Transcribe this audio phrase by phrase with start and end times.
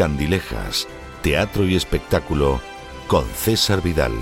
[0.00, 0.88] Candilejas,
[1.20, 2.62] Teatro y Espectáculo
[3.06, 4.14] con César Vidal.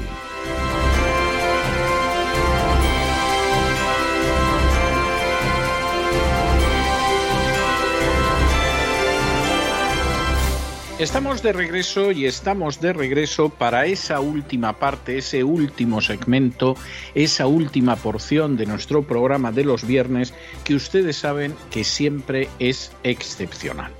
[10.99, 16.75] Estamos de regreso y estamos de regreso para esa última parte, ese último segmento,
[17.15, 22.91] esa última porción de nuestro programa de los viernes que ustedes saben que siempre es
[23.05, 23.93] excepcional.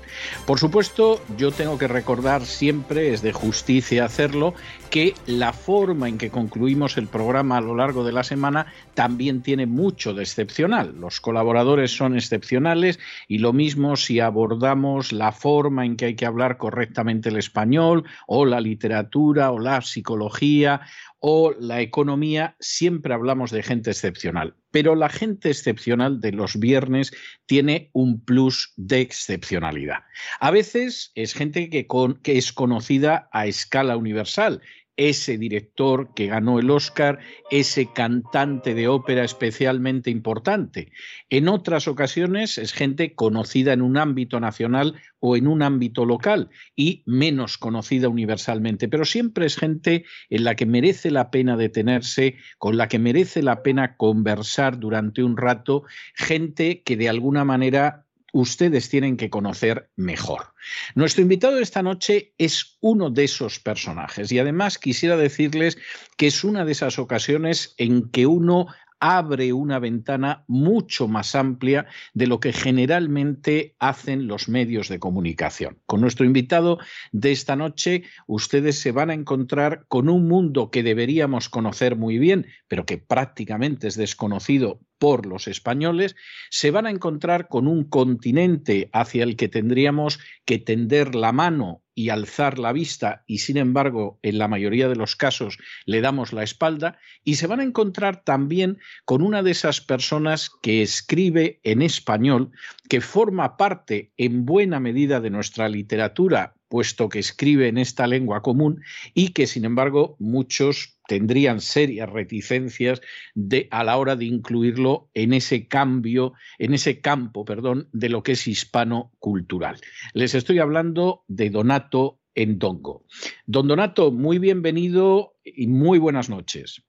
[0.45, 4.53] Por supuesto, yo tengo que recordar siempre, es de justicia hacerlo,
[4.89, 9.41] que la forma en que concluimos el programa a lo largo de la semana también
[9.41, 10.95] tiene mucho de excepcional.
[10.99, 16.25] Los colaboradores son excepcionales y lo mismo si abordamos la forma en que hay que
[16.25, 20.81] hablar correctamente el español o la literatura o la psicología
[21.19, 24.55] o la economía, siempre hablamos de gente excepcional.
[24.71, 27.11] Pero la gente excepcional de los viernes
[27.45, 30.03] tiene un plus de excepcionalidad.
[30.39, 31.87] A veces es gente que,
[32.23, 34.61] es conocida a escala universal
[34.99, 37.19] ese director que ganó el Oscar,
[37.49, 40.91] ese cantante de ópera especialmente importante.
[41.29, 46.49] En otras ocasiones es gente conocida en un ámbito nacional o en un ámbito local
[46.75, 52.35] y menos conocida universalmente, pero siempre es gente en la que merece la pena detenerse,
[52.57, 55.83] con la que merece la pena conversar durante un rato,
[56.13, 60.53] gente que de alguna manera ustedes tienen que conocer mejor.
[60.95, 65.77] Nuestro invitado de esta noche es uno de esos personajes y además quisiera decirles
[66.17, 68.67] que es una de esas ocasiones en que uno
[68.99, 75.79] abre una ventana mucho más amplia de lo que generalmente hacen los medios de comunicación.
[75.85, 76.79] Con nuestro invitado
[77.11, 82.17] de esta noche, ustedes se van a encontrar con un mundo que deberíamos conocer muy
[82.17, 86.15] bien, pero que prácticamente es desconocido por los españoles,
[86.49, 91.81] se van a encontrar con un continente hacia el que tendríamos que tender la mano
[91.95, 96.31] y alzar la vista y sin embargo en la mayoría de los casos le damos
[96.31, 101.59] la espalda y se van a encontrar también con una de esas personas que escribe
[101.63, 102.51] en español,
[102.87, 108.41] que forma parte en buena medida de nuestra literatura puesto que escribe en esta lengua
[108.41, 108.81] común
[109.13, 113.01] y que, sin embargo, muchos tendrían serias reticencias
[113.33, 118.21] de, a la hora de incluirlo en ese cambio, en ese campo, perdón, de lo
[118.21, 119.77] que es hispano-cultural.
[120.13, 123.05] Les estoy hablando de Donato Endongo.
[123.47, 126.85] Don Donato, muy bienvenido y muy buenas noches.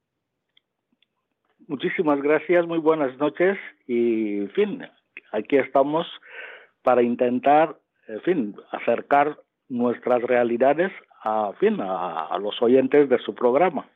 [1.67, 3.57] Muchísimas gracias, muy buenas noches
[3.87, 4.83] y, en fin,
[5.33, 6.07] aquí estamos
[6.83, 10.93] para intentar, en fin, acercar nuestras realidades
[11.23, 13.89] a, fin, a, los oyentes de su programa.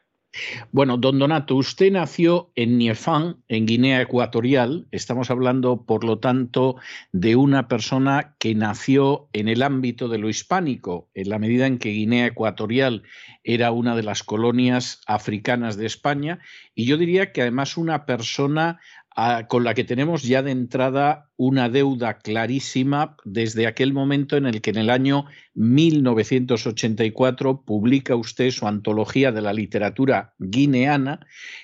[0.73, 4.87] Bueno, don Donato, usted nació en Niefán, en Guinea Ecuatorial.
[4.91, 6.77] Estamos hablando, por lo tanto,
[7.13, 11.79] de una persona que nació en el ámbito de lo hispánico, en la medida en
[11.79, 13.05] que Guinea Ecuatorial
[13.45, 16.41] era una de las colonias africanas de España.
[16.75, 18.81] Y yo diría que además una persona
[19.15, 24.47] ah, con la que tenemos ya de entrada una deuda clarísima desde aquel momento en
[24.47, 31.21] el que en el año 1984 publica usted su antología de la literatura guineana,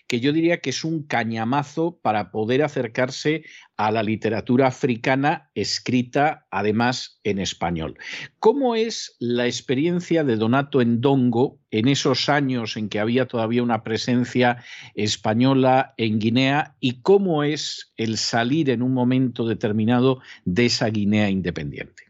[0.06, 3.44] que yo diría que es un cañamazo para poder acercarse
[3.76, 7.96] a la literatura africana escrita además en español.
[8.38, 13.82] ¿Cómo es la experiencia de Donato Endongo en esos años en que había todavía una
[13.82, 14.62] presencia
[14.94, 21.28] española en Guinea y cómo es el salir en un momento determinado de esa Guinea
[21.28, 22.04] independiente?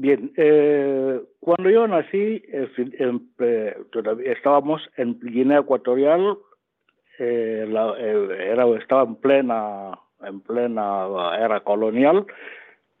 [0.00, 3.74] Bien, eh, cuando yo nací, eh,
[4.26, 6.38] estábamos en Guinea Ecuatorial,
[7.18, 7.66] eh,
[8.52, 12.26] era, estaba en plena, en plena era colonial,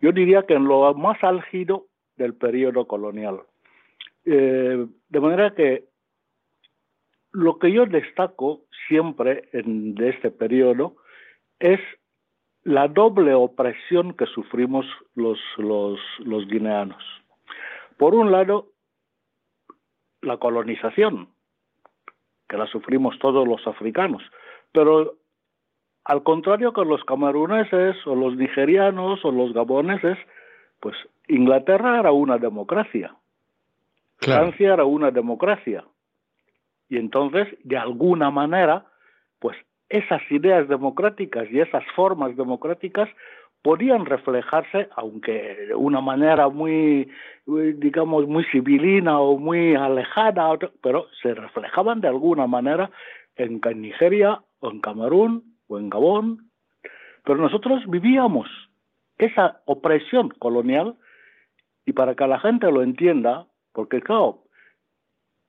[0.00, 1.86] yo diría que en lo más álgido
[2.16, 3.42] del periodo colonial.
[4.24, 5.84] de manera que
[7.32, 10.96] lo que yo destaco siempre en, de este periodo
[11.60, 11.80] es
[12.64, 17.02] la doble opresión que sufrimos los, los, los guineanos.
[17.96, 18.68] Por un lado,
[20.22, 21.28] la colonización,
[22.48, 24.22] que la sufrimos todos los africanos,
[24.72, 25.16] pero
[26.04, 30.18] al contrario que los cameruneses o los nigerianos o los gaboneses,
[30.80, 30.96] pues
[31.28, 33.14] Inglaterra era una democracia,
[34.16, 35.84] Francia era una democracia.
[36.88, 38.86] Y entonces, de alguna manera,
[39.38, 39.56] pues
[39.88, 43.08] esas ideas democráticas y esas formas democráticas
[43.62, 47.10] podían reflejarse, aunque de una manera muy,
[47.46, 52.90] digamos, muy civilina o muy alejada, pero se reflejaban de alguna manera
[53.36, 56.50] en Nigeria o en Camerún o en Gabón.
[57.24, 58.48] Pero nosotros vivíamos
[59.18, 60.94] esa opresión colonial
[61.84, 64.44] y para que la gente lo entienda, porque claro,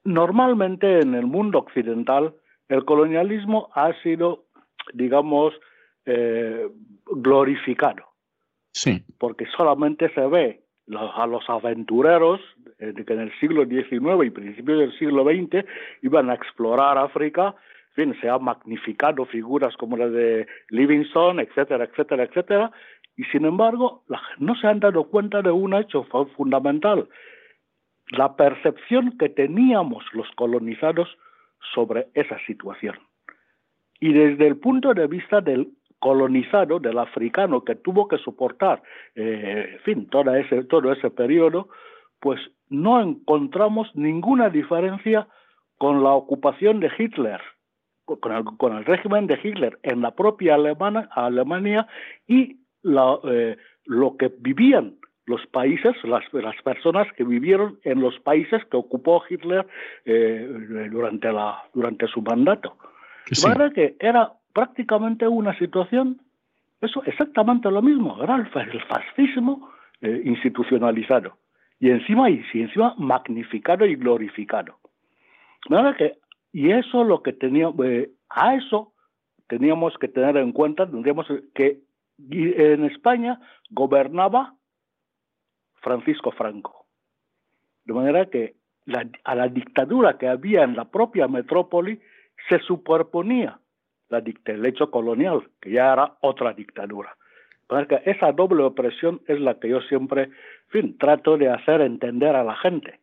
[0.03, 2.33] normalmente en el mundo occidental
[2.69, 4.45] el colonialismo ha sido,
[4.93, 5.53] digamos,
[6.05, 6.69] eh,
[7.05, 8.05] glorificado.
[8.71, 9.03] Sí.
[9.17, 10.61] Porque solamente se ve
[10.95, 12.39] a los aventureros
[12.79, 15.65] eh, que en el siglo XIX y principios del siglo XX
[16.01, 17.55] iban a explorar África,
[17.95, 22.71] en fin, se han magnificado figuras como la de Livingstone, etcétera, etcétera, etcétera,
[23.17, 24.03] y sin embargo
[24.37, 26.05] no se han dado cuenta de un hecho
[26.37, 27.09] fundamental,
[28.11, 31.17] la percepción que teníamos los colonizados
[31.73, 32.95] sobre esa situación.
[33.99, 35.69] Y desde el punto de vista del
[35.99, 38.81] colonizado, del africano que tuvo que soportar,
[39.15, 41.67] eh, fin, todo ese, todo ese periodo,
[42.19, 42.39] pues
[42.69, 45.27] no encontramos ninguna diferencia
[45.77, 47.41] con la ocupación de Hitler,
[48.05, 51.87] con el, con el régimen de Hitler en la propia Alemania, Alemania
[52.27, 54.98] y eh, lo que vivían
[55.29, 59.65] los países, las, las, personas que vivieron en los países que ocupó Hitler
[60.03, 62.75] eh, durante, la, durante su mandato.
[63.31, 63.47] Sí.
[63.75, 66.19] que era prácticamente una situación,
[66.81, 68.47] eso exactamente lo mismo, era el,
[68.87, 69.69] fascismo
[70.01, 71.37] eh, institucionalizado
[71.79, 74.79] y encima y, encima magnificado y glorificado.
[75.95, 76.17] que
[76.51, 78.93] y eso lo que teníamos, eh, a eso
[79.47, 81.81] teníamos que tener en cuenta, tendríamos que
[82.31, 83.39] en España
[83.69, 84.55] gobernaba
[85.81, 86.87] Francisco Franco.
[87.85, 88.55] De manera que
[89.23, 91.99] a la dictadura que había en la propia metrópoli
[92.47, 93.59] se superponía
[94.09, 97.15] la el hecho colonial, que ya era otra dictadura.
[97.67, 100.31] Porque esa doble opresión es la que yo siempre,
[100.69, 102.99] fin, trato de hacer entender a la gente.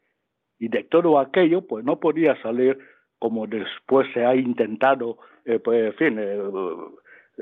[0.58, 2.78] Y de todo aquello, pues no podía salir
[3.18, 6.40] como después se ha intentado, eh, pues, en fin, eh,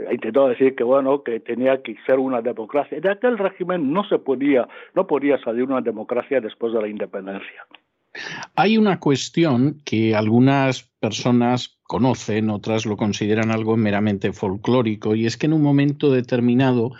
[0.08, 3.00] ha intentado decir que bueno, que tenía que ser una democracia.
[3.00, 7.66] De aquel régimen no se podía, no podía salir una democracia después de la independencia.
[8.54, 15.36] Hay una cuestión que algunas personas conocen, otras lo consideran algo meramente folclórico, y es
[15.36, 16.92] que en un momento determinado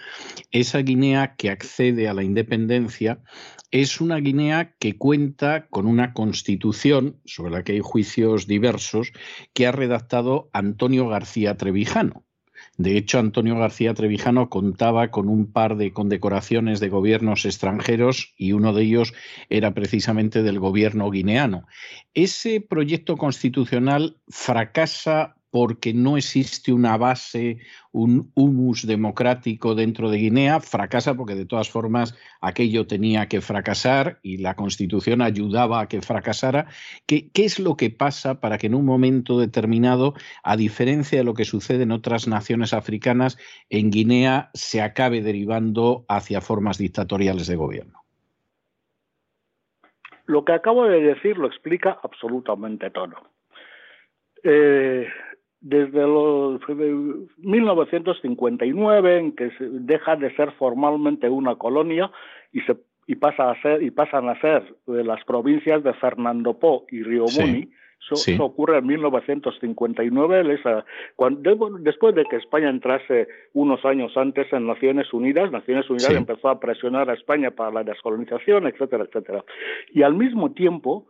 [0.51, 3.21] esa Guinea que accede a la independencia
[3.71, 9.13] es una Guinea que cuenta con una constitución, sobre la que hay juicios diversos,
[9.53, 12.25] que ha redactado Antonio García Trevijano.
[12.77, 18.53] De hecho, Antonio García Trevijano contaba con un par de condecoraciones de gobiernos extranjeros y
[18.53, 19.15] uno de ellos
[19.49, 21.67] era precisamente del gobierno guineano.
[22.15, 27.59] Ese proyecto constitucional fracasa porque no existe una base,
[27.93, 34.19] un humus democrático dentro de Guinea, fracasa porque de todas formas aquello tenía que fracasar
[34.21, 36.67] y la constitución ayudaba a que fracasara.
[37.07, 41.25] ¿Qué, ¿Qué, es lo que pasa para que en un momento determinado, a diferencia de
[41.25, 43.39] lo que sucede en otras naciones africanas,
[43.71, 48.03] en Guinea se acabe derivando hacia formas dictatoriales de gobierno?
[50.27, 53.15] Lo que acabo de decir lo explica absolutamente todo.
[54.43, 55.07] Eh,
[55.65, 56.61] desde los
[57.39, 62.11] 1959 en que se deja de ser formalmente una colonia
[62.53, 66.59] y se y pasa a ser y pasan a ser de las provincias de Fernando
[66.59, 67.71] Po y Río Muni.
[68.11, 70.61] Eso, ocurre en 1959,
[71.17, 76.51] cuando, después de que España entrase unos años antes en Naciones Unidas, Naciones Unidas empezó
[76.51, 79.43] a presionar a España para la descolonización, etcétera, etcétera.
[79.91, 81.07] Y al mismo tiempo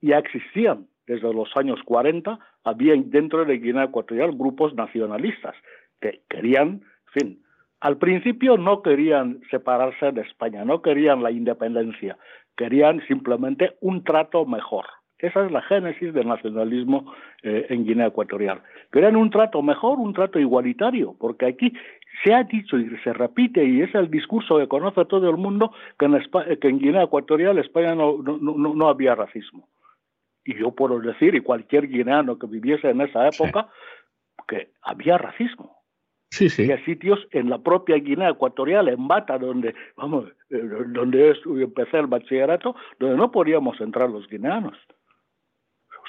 [0.00, 5.56] ya existían desde los años 40, había dentro de Guinea Ecuatorial grupos nacionalistas
[6.00, 7.42] que querían, fin,
[7.80, 12.18] al principio no querían separarse de España, no querían la independencia,
[12.56, 14.84] querían simplemente un trato mejor.
[15.18, 17.12] Esa es la génesis del nacionalismo
[17.42, 18.62] eh, en Guinea Ecuatorial.
[18.92, 21.72] Querían un trato mejor, un trato igualitario, porque aquí
[22.22, 25.72] se ha dicho y se repite, y es el discurso que conoce todo el mundo,
[25.98, 26.20] que en,
[26.60, 29.66] en Guinea Ecuatorial España no había racismo
[30.48, 33.68] y yo puedo decir, y cualquier guineano que viviese en esa época,
[34.48, 35.76] que había racismo.
[36.30, 36.62] Sí, sí.
[36.62, 42.06] Había sitios en la propia Guinea Ecuatorial, en Bata, donde, vamos, eh, donde empecé el
[42.06, 44.74] bachillerato, donde no podíamos entrar los guineanos.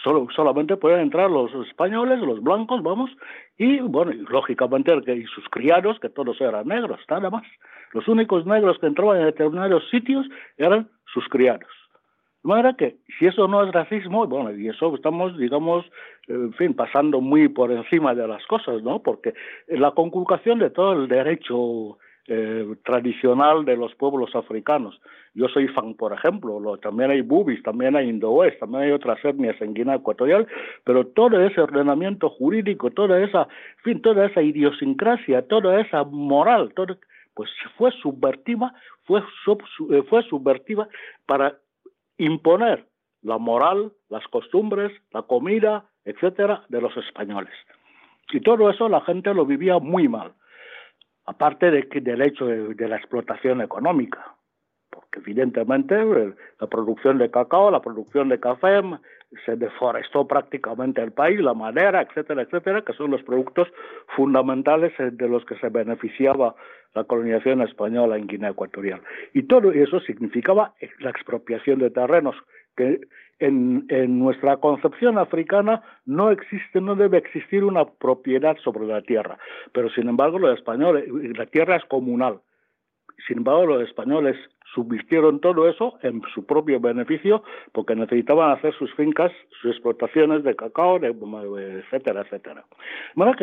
[0.02, 3.12] Solo, solamente podían entrar los españoles, los blancos, vamos,
[3.58, 7.44] y bueno, y lógicamente y sus criados, que todos eran negros, nada más.
[7.92, 10.26] Los únicos negros que entraban en determinados sitios
[10.58, 11.68] eran sus criados.
[12.44, 15.86] De manera que, si eso no es racismo, bueno, y eso estamos, digamos,
[16.28, 19.00] en fin, pasando muy por encima de las cosas, ¿no?
[19.04, 19.34] Porque
[19.68, 21.98] la conculcación de todo el derecho
[22.32, 25.02] eh, tradicional de los pueblos africanos.
[25.34, 29.18] Yo soy fan, por ejemplo, lo, también hay bubis, también hay indoes, también hay otras
[29.26, 30.48] etnias en Guinea Ecuatorial,
[30.84, 36.72] pero todo ese ordenamiento jurídico, toda esa, en fin, toda esa idiosincrasia, toda esa moral,
[36.76, 37.00] todo,
[37.34, 40.88] pues fue subvertiva, fue, eh, fue subvertiva
[41.26, 41.56] para
[42.20, 42.86] imponer
[43.22, 47.54] la moral, las costumbres, la comida, etcétera, de los españoles.
[48.32, 50.34] Y todo eso la gente lo vivía muy mal
[51.30, 54.36] aparte de, del hecho de, la explotación económica,
[54.90, 58.82] porque evidentemente eh, la producción de cacao, la producción de café,
[59.46, 63.68] se deforestó prácticamente el país, la madera, etcétera, etcétera, que son los productos
[64.16, 66.56] fundamentales eh, de los que se beneficiaba
[66.96, 69.02] la colonización española en Guinea Ecuatorial.
[69.34, 72.36] Y todo eso significaba la expropiación de terrenos
[72.76, 73.02] que
[73.40, 79.38] en, nuestra concepción africana no existe, no debe existir una propiedad sobre la tierra.
[79.72, 81.06] Pero sin embargo, los españoles,
[81.38, 82.40] la tierra es comunal.
[83.28, 84.38] Sin embargo, los españoles
[84.74, 90.56] subvirtieron todo eso en su propio beneficio porque necesitaban hacer sus fincas, sus explotaciones de
[90.56, 92.66] cacao, etcétera, etcétera.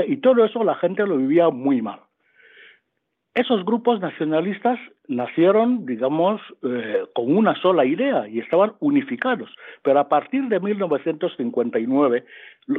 [0.07, 2.01] Y todo eso la gente lo vivía muy mal.
[3.35, 4.79] Esos grupos nacionalistas
[5.09, 9.55] nacieron, digamos, eh, con una sola idea y estaban unificados.
[9.83, 12.25] Pero a partir de 1959,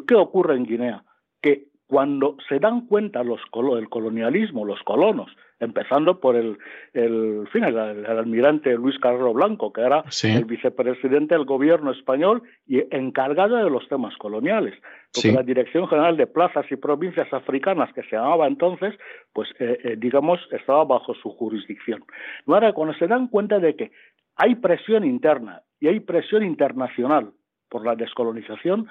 [0.08, 1.04] ¿qué ocurre en Guinea?
[1.44, 3.40] Que cuando se dan cuenta los,
[3.78, 6.58] el colonialismo, los colonos, empezando por el,
[6.94, 12.84] el, fin, el, almirante Luis Carrero Blanco, que era el vicepresidente del gobierno español y
[12.94, 14.76] encargado de los temas coloniales.
[15.14, 18.94] Porque la Dirección General de Plazas y Provincias Africanas, que se llamaba entonces,
[19.34, 22.04] pues eh, eh, digamos, estaba bajo su jurisdicción.
[22.46, 23.92] Ahora, cuando se dan cuenta de que
[24.36, 27.32] hay presión interna y hay presión internacional
[27.70, 28.88] por la descolonización,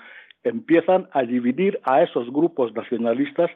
[0.49, 3.51] empiezan a dividir a esos grupos nacionalistas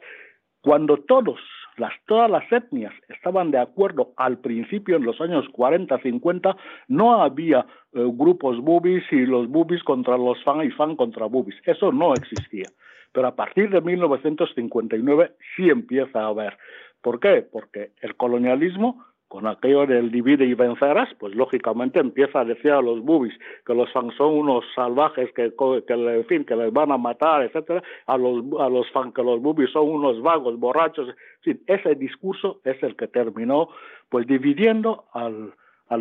[0.61, 1.39] cuando todos
[1.77, 6.55] las, todas las etnias estaban de acuerdo al principio, en los años 40, 50,
[6.87, 11.55] no había eh, grupos bubis y los bubis contra los fan y fan contra bubis.
[11.65, 12.67] Eso no existía.
[13.13, 16.57] Pero a partir de 1959 sí empieza a haber.
[17.01, 17.41] ¿Por qué?
[17.41, 22.81] Porque el colonialismo con aquello del divide y vencerás, pues lógicamente empieza a decir a
[22.81, 23.33] los bubis
[23.65, 25.53] que los fans son unos salvajes que,
[25.87, 29.41] que, en fin, que les van a matar, etcétera, a los a fans que los
[29.41, 33.69] bubis son unos vagos, borrachos, ese discurso es el que terminó
[34.09, 35.53] pues dividiendo al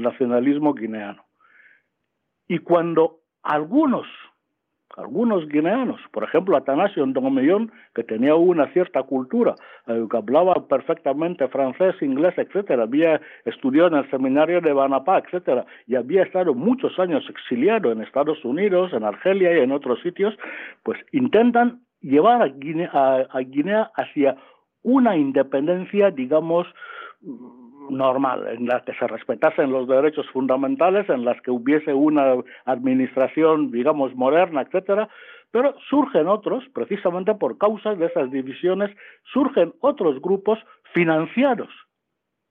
[0.03, 1.25] nacionalismo guineano.
[2.49, 4.09] Y cuando algunos
[4.97, 9.55] algunos guineanos, por ejemplo Atanasio Ndomellón, que tenía una cierta cultura,
[9.87, 15.65] eh, que hablaba perfectamente francés, inglés, etcétera, había estudiado en el seminario de Banapá, etcétera,
[15.87, 20.37] y había estado muchos años exiliado en Estados Unidos, en Argelia y en otros sitios,
[20.83, 24.37] pues intentan llevar a Guinea hacia
[24.83, 26.67] una independencia, digamos,
[27.91, 33.71] normal, en la que se respetasen los derechos fundamentales, en las que hubiese una administración,
[33.71, 35.09] digamos, moderna, etcétera,
[35.51, 38.91] pero surgen otros, precisamente por causas de esas divisiones,
[39.33, 40.59] surgen otros grupos
[40.95, 41.69] financiados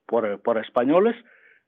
[0.05, 1.15] por, por españoles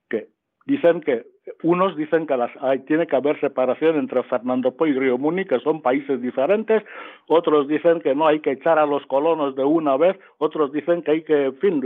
[0.09, 0.27] que
[0.65, 1.25] dicen que
[1.63, 5.45] unos dicen que las, hay, tiene que haber separación entre Fernando Po y Río Muni,
[5.45, 6.83] que son países diferentes,
[7.27, 11.01] otros dicen que no hay que echar a los colonos de una vez, otros dicen
[11.01, 11.81] que hay que, fin,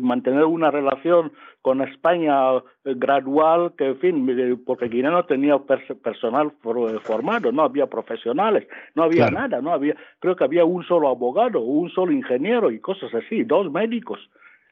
[0.00, 1.32] mantener una relación
[1.62, 6.52] con España eh, gradual, que, en fin, porque Guinea no tenía personal
[7.02, 11.60] formado, no había profesionales, no había nada, no había, creo que había un solo abogado,
[11.60, 14.18] un solo ingeniero y cosas así, dos médicos.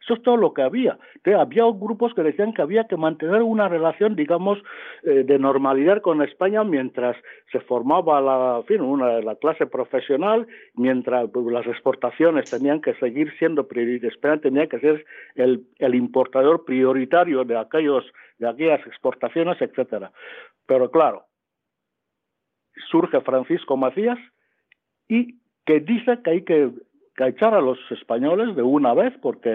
[0.05, 0.99] Eso es todo lo que había.
[1.25, 4.63] había grupos que decían que había que mantener una relación, digamos,
[5.03, 7.17] eh, de normalidad con España mientras
[7.51, 13.33] se formaba la, fin, una, la clase profesional, mientras pues, las exportaciones tenían que seguir
[13.39, 14.15] siendo prioritarias.
[14.15, 15.07] España tenía que ser
[15.37, 18.05] el, el importador prioritario de, aquellos,
[18.39, 20.13] de aquellas exportaciones, etcétera.
[20.67, 21.25] Pero claro,
[22.91, 24.19] surge Francisco Macías
[25.09, 26.71] y que dice que hay que
[27.17, 29.51] que echar a los españoles de una vez, porque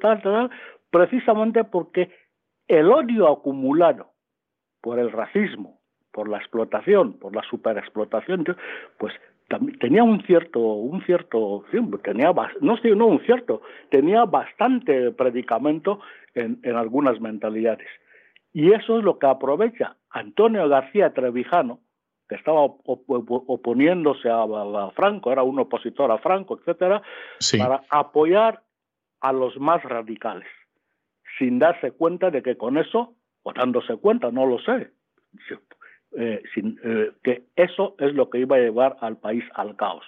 [0.00, 0.50] tal, tal,
[0.90, 2.10] precisamente porque
[2.68, 4.12] el odio acumulado
[4.80, 5.80] por el racismo,
[6.12, 8.44] por la explotación, por la superexplotación,
[8.98, 9.14] pues
[9.80, 11.64] tenía un cierto, un cierto,
[12.02, 16.00] tenía, no no un cierto, tenía bastante predicamento
[16.34, 17.88] en, en algunas mentalidades.
[18.52, 21.80] Y eso es lo que aprovecha Antonio García Trevijano,
[22.28, 27.02] que estaba oponiéndose a, Franco, era un opositor a Franco, etcétera,
[27.58, 28.62] para apoyar
[29.20, 30.48] a los más radicales,
[31.38, 34.90] sin darse cuenta de que con eso, o dándose cuenta, no lo sé,
[36.16, 40.04] eh, sin, eh, que eso es lo que iba a llevar al país al caos.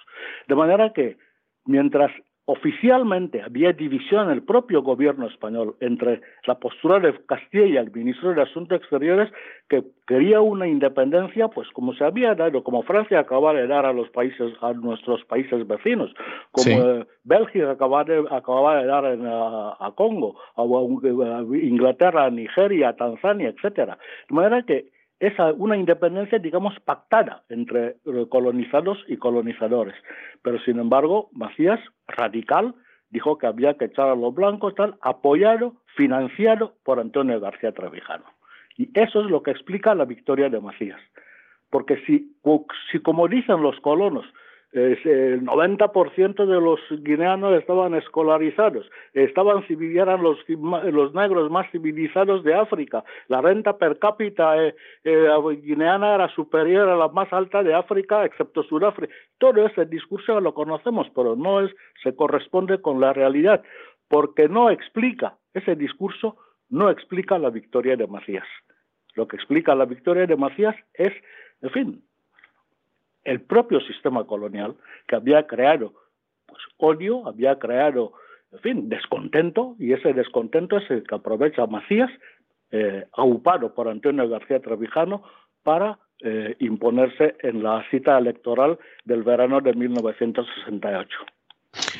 [0.47, 1.17] De manera que
[1.65, 2.11] mientras
[2.49, 7.91] oficialmente había división en el propio gobierno español entre la postura de Castilla y el
[7.91, 9.29] ministro de Asuntos Exteriores
[9.67, 13.91] que quería una independencia, pues como se había dado, como Francia acababa de dar a
[13.91, 16.13] los países, a nuestros países vecinos,
[16.51, 22.89] como eh, Bélgica acababa de, acababa de dar a, Congo, a, a Inglaterra, a Nigeria,
[22.89, 23.97] a Tanzania, etcétera.
[24.29, 24.85] De manera que
[25.19, 27.97] es una independencia, digamos, pactada entre
[28.29, 29.95] colonizados y colonizadores.
[30.43, 32.75] Pero, sin embargo, Macías, radical,
[33.09, 38.25] dijo que había que echar a los blancos, tal, apoyado, financiado por Antonio García Trevijano.
[38.77, 40.99] Y eso es lo que explica la victoria de Macías.
[41.69, 42.35] Porque si,
[42.91, 44.25] si como dicen los colonos,
[44.77, 50.37] el 90% de los guineanos estaban escolarizados, estaban eran los,
[51.13, 55.29] negros más civilizados de África, la renta per cápita eh, eh,
[55.61, 59.13] guineana era superior a la más alta de África, excepto Sudáfrica.
[59.37, 61.71] Todo ese discurso lo conocemos, pero no es,
[62.03, 63.63] se corresponde con la realidad,
[64.07, 66.37] porque no explica, ese discurso
[66.69, 68.47] no explica la victoria de Macías.
[69.15, 71.13] Lo que explica la victoria de Macías es,
[71.61, 72.06] en fin,
[73.27, 75.93] el propio sistema colonial que había creado
[76.47, 78.13] pues, odio, había creado,
[78.51, 82.09] en fin, descontento, y ese descontento es el que aprovecha Macías,
[82.71, 85.23] eh, aupado por Antonio García Trevijano,
[85.63, 91.09] para eh, imponerse en la cita electoral del verano de 1968.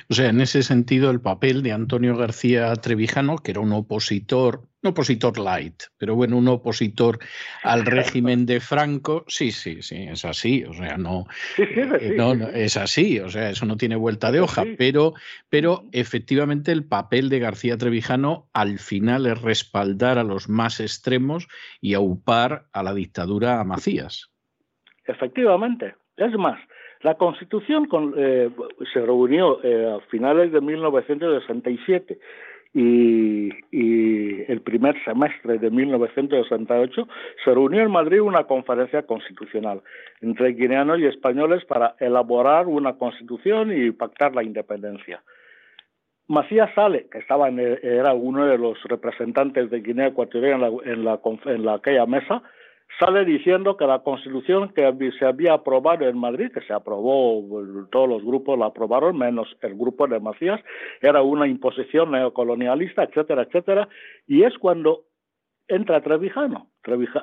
[0.10, 4.62] O sea, en ese sentido, el papel de Antonio García Trevijano, que era un opositor,
[4.82, 7.20] un opositor light, pero bueno, un opositor
[7.64, 11.26] al régimen de Franco, sí, sí, sí, es así, o sea, no,
[11.58, 15.14] eh, no, es así, o sea, eso no tiene vuelta de hoja, pero,
[15.50, 21.48] pero efectivamente el papel de García Trevijano al final es respaldar a los más extremos
[21.82, 24.32] y aupar a la dictadura a Macías.
[25.06, 26.60] Efectivamente, es más,
[27.02, 28.50] la Constitución eh,
[28.92, 32.20] se reunió eh, a finales de 1967
[32.74, 33.50] y,
[34.52, 37.08] el primer semestre de 1968
[37.44, 39.82] se reunió en Madrid una conferencia constitucional
[40.22, 45.24] entre guineanos y españoles para elaborar una constitución y pactar la independencia.
[46.28, 51.70] Macías Sale, que estaba era uno de los representantes de Guinea Ecuatorial en, la, en
[51.70, 52.44] aquella mesa,
[53.00, 57.44] sale diciendo que la constitución que se había aprobado en Madrid, que se aprobó,
[57.92, 60.62] todos los grupos la aprobaron, menos el grupo de Macías,
[61.02, 63.88] era una imposición neocolonialista, etcétera, etcétera,
[64.26, 65.04] y es cuando
[65.68, 66.70] entra Trevijano,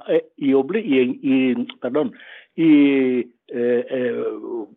[0.09, 2.12] eh, y, y, perdón,
[2.55, 4.24] y eh, eh,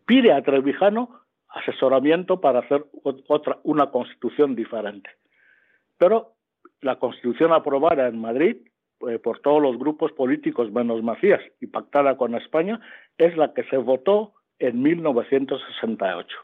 [0.06, 2.84] pide a Trevijano asesoramiento para hacer
[3.28, 5.10] otra, una constitución diferente.
[5.96, 6.34] Pero
[6.80, 8.56] la constitución aprobada en Madrid
[9.08, 12.80] eh, por todos los grupos políticos menos Macías y pactada con España
[13.16, 16.36] es la que se votó en 1968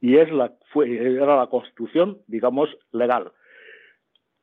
[0.00, 3.32] y es la fue era la constitución digamos legal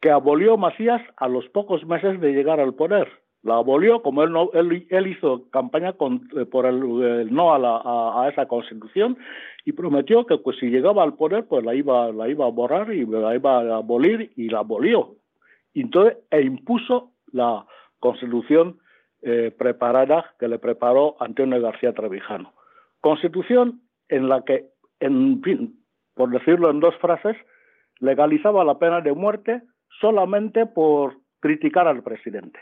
[0.01, 3.07] que abolió Macías a los pocos meses de llegar al poder.
[3.43, 7.59] La abolió como él no él, él hizo campaña con, eh, por el, no a,
[7.59, 9.17] la, a, esa constitución
[9.65, 12.93] y prometió que pues si llegaba al poder pues la iba la iba a borrar
[12.93, 15.15] y la iba a abolir y la abolió.
[15.73, 17.65] Entonces e impuso la
[17.99, 18.79] constitución
[19.21, 22.53] eh, preparada que le preparó Antonio García Trevijano.
[23.01, 25.79] Constitución en la que, en fin,
[26.15, 27.37] por decirlo en dos frases,
[27.99, 29.61] legalizaba la pena de muerte
[29.99, 32.59] solamente por criticar al presidente.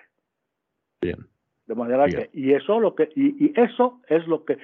[1.01, 1.27] Bien.
[1.65, 4.57] De manera que, y eso lo que, y, y, eso es lo que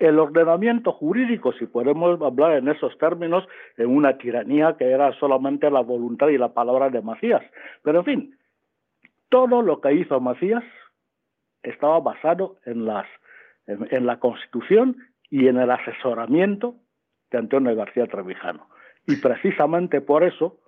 [0.00, 5.70] el ordenamiento jurídico, si podemos hablar en esos términos, en una tiranía que era solamente
[5.70, 7.42] la voluntad y la palabra de Macías.
[7.82, 8.38] Pero en fin,
[9.28, 10.64] todo lo que hizo Macías
[11.62, 13.06] estaba basado en, las,
[13.66, 14.96] en, la Constitución
[15.30, 16.76] y en el asesoramiento
[17.30, 18.68] de Antonio García Trevijano.
[19.06, 20.60] Y precisamente por eso,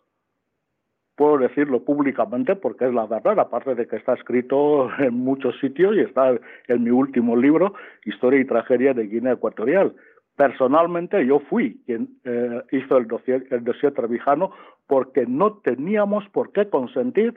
[1.17, 5.97] puedo decirlo públicamente porque es la verdad, aparte de que está escrito en muchos sitios
[5.97, 9.95] y está en mi último libro, Historia y Tragedia de Guinea Ecuatorial.
[10.37, 14.53] Personalmente yo fui quien eh, hizo el dossier, el dossier Trevijano
[14.87, 17.35] porque no teníamos por qué consentir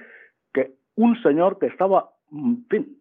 [0.95, 2.97] un señor que estaba, en fin,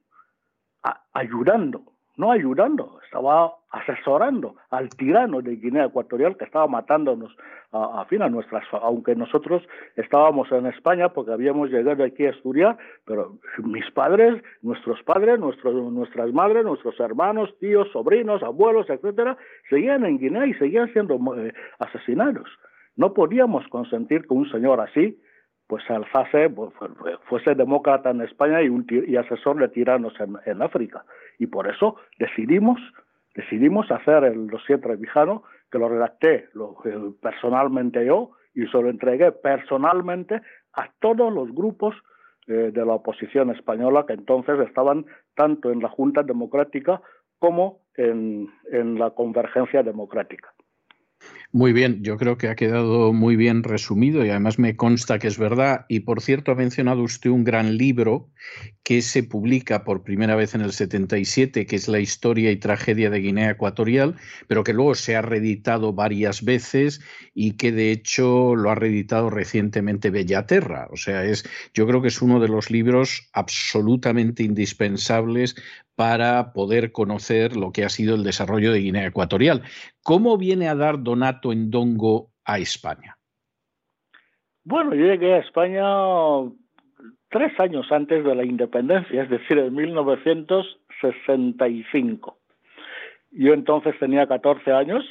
[1.13, 1.83] ayudando,
[2.17, 7.35] no ayudando, estaba asesorando al tirano de Guinea Ecuatorial que estaba matándonos
[7.73, 9.63] a, fin a nuestras, aunque nosotros
[9.97, 12.77] estábamos en España porque habíamos llegado aquí a estudiar,
[13.07, 19.39] pero mis padres, nuestros padres, nuestros, nuestras madres, nuestros hermanos, tíos, sobrinos, abuelos, etcétera,
[19.71, 22.49] seguían en Guinea y seguían siendo eh, asesinados.
[22.95, 25.19] No podíamos consentir que un señor así
[25.73, 26.71] pues se alzase, pues,
[27.31, 30.13] fuese demócrata en España y, un, y asesor de tiranos
[30.45, 31.07] en, África.
[31.39, 32.79] Y por eso decidimos,
[33.35, 36.51] decidimos hacer el dossier trevijano, que lo redacté
[36.85, 40.43] eh, personalmente yo y se lo entregué personalmente
[40.75, 41.95] a todos los grupos
[42.49, 47.01] eh, de la oposición española que entonces estaban tanto en la Junta Democrática
[47.39, 48.51] como en
[48.99, 50.53] la Convergencia Democrática.
[51.55, 55.29] Muy bien, yo creo que ha quedado muy bien resumido y además me consta que
[55.29, 55.85] es verdad.
[55.87, 58.31] Y por cierto, ha mencionado usted un gran libro
[58.83, 63.11] que se publica por primera vez en el 77, que es La historia y tragedia
[63.11, 64.17] de Guinea Ecuatorial,
[64.49, 67.03] pero que luego se ha reeditado varias veces
[67.35, 70.89] y que de hecho lo ha reeditado recientemente Bellaterra.
[70.91, 75.55] O sea, es, yo creo que es uno de los libros absolutamente indispensables
[75.95, 79.63] para poder conocer lo que ha sido el desarrollo de Guinea Ecuatorial.
[80.03, 83.17] ¿Cómo viene a dar Donato Endongo a España?
[84.65, 85.83] Bueno, yo llegué a España
[87.31, 92.39] tres años antes de la independencia, es decir, en 1965.
[93.33, 95.05] Yo entonces tenía 14 años.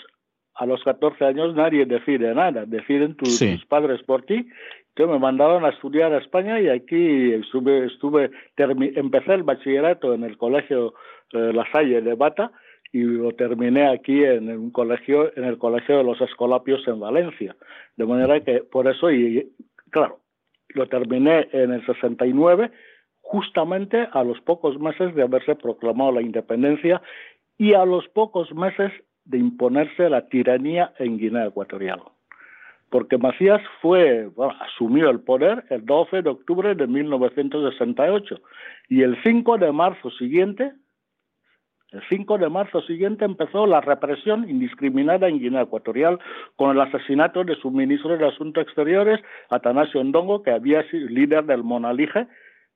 [0.53, 4.49] A los 14 años nadie decide nada, deciden tus padres por ti
[4.95, 10.23] que me mandaron a estudiar a España y aquí estuve, estuve empecé el bachillerato en
[10.23, 10.93] el colegio
[11.31, 12.51] eh, La Salle de Bata
[12.91, 17.55] y lo terminé aquí en un colegio, en el colegio de los Escolapios en Valencia.
[17.95, 19.51] De manera que por eso, y
[19.89, 20.19] claro,
[20.69, 22.71] lo terminé en el 69,
[23.21, 27.01] justamente a los pocos meses de haberse proclamado la independencia
[27.57, 28.91] y a los pocos meses
[29.25, 32.01] de imponerse la tiranía en Guinea Ecuatorial
[32.91, 38.41] porque Macías fue, asumió el poder el 12 de octubre de 1968
[38.89, 40.73] y el 5 de marzo siguiente,
[41.91, 46.19] el 5 de marzo siguiente empezó la represión indiscriminada en Guinea Ecuatorial
[46.55, 51.45] con el asesinato de su ministro de Asuntos Exteriores, Atanasio Ndongo, que había sido líder
[51.45, 52.27] del Monalige,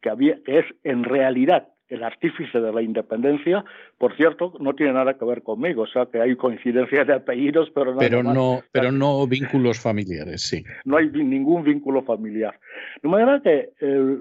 [0.01, 3.63] que, había, que es en realidad el artífice de la independencia,
[3.97, 7.69] por cierto, no tiene nada que ver conmigo, o sea que hay coincidencias de apellidos,
[7.75, 10.63] pero, nada pero no, pero no vínculos familiares, sí.
[10.85, 12.59] No hay ningún vínculo familiar.
[13.01, 14.17] De manera que eh,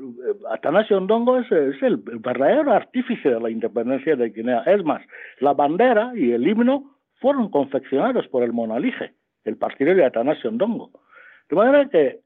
[0.51, 4.63] Atanasio Ndongo es, el verdadero artífice de la independencia de Guinea.
[4.67, 5.03] Es más,
[5.41, 10.91] la bandera y el himno fueron confeccionados por el Monalige, el partidario de Atanasio Ndongo.
[11.49, 12.21] De manera que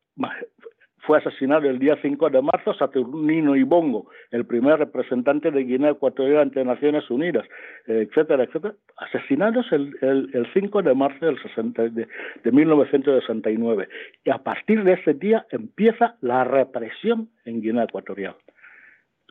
[1.01, 6.43] fue asesinado el día 5 de marzo Saturnino Ibongo, el primer representante de Guinea Ecuatorial
[6.43, 7.47] ante Naciones Unidas,
[7.87, 12.09] eh, etcétera, etcétera, asesinados el, el, 5 de marzo del 60, de,
[12.45, 13.89] de 1969.
[14.25, 18.35] Y a partir de ese día empieza la represión en Guinea Ecuatorial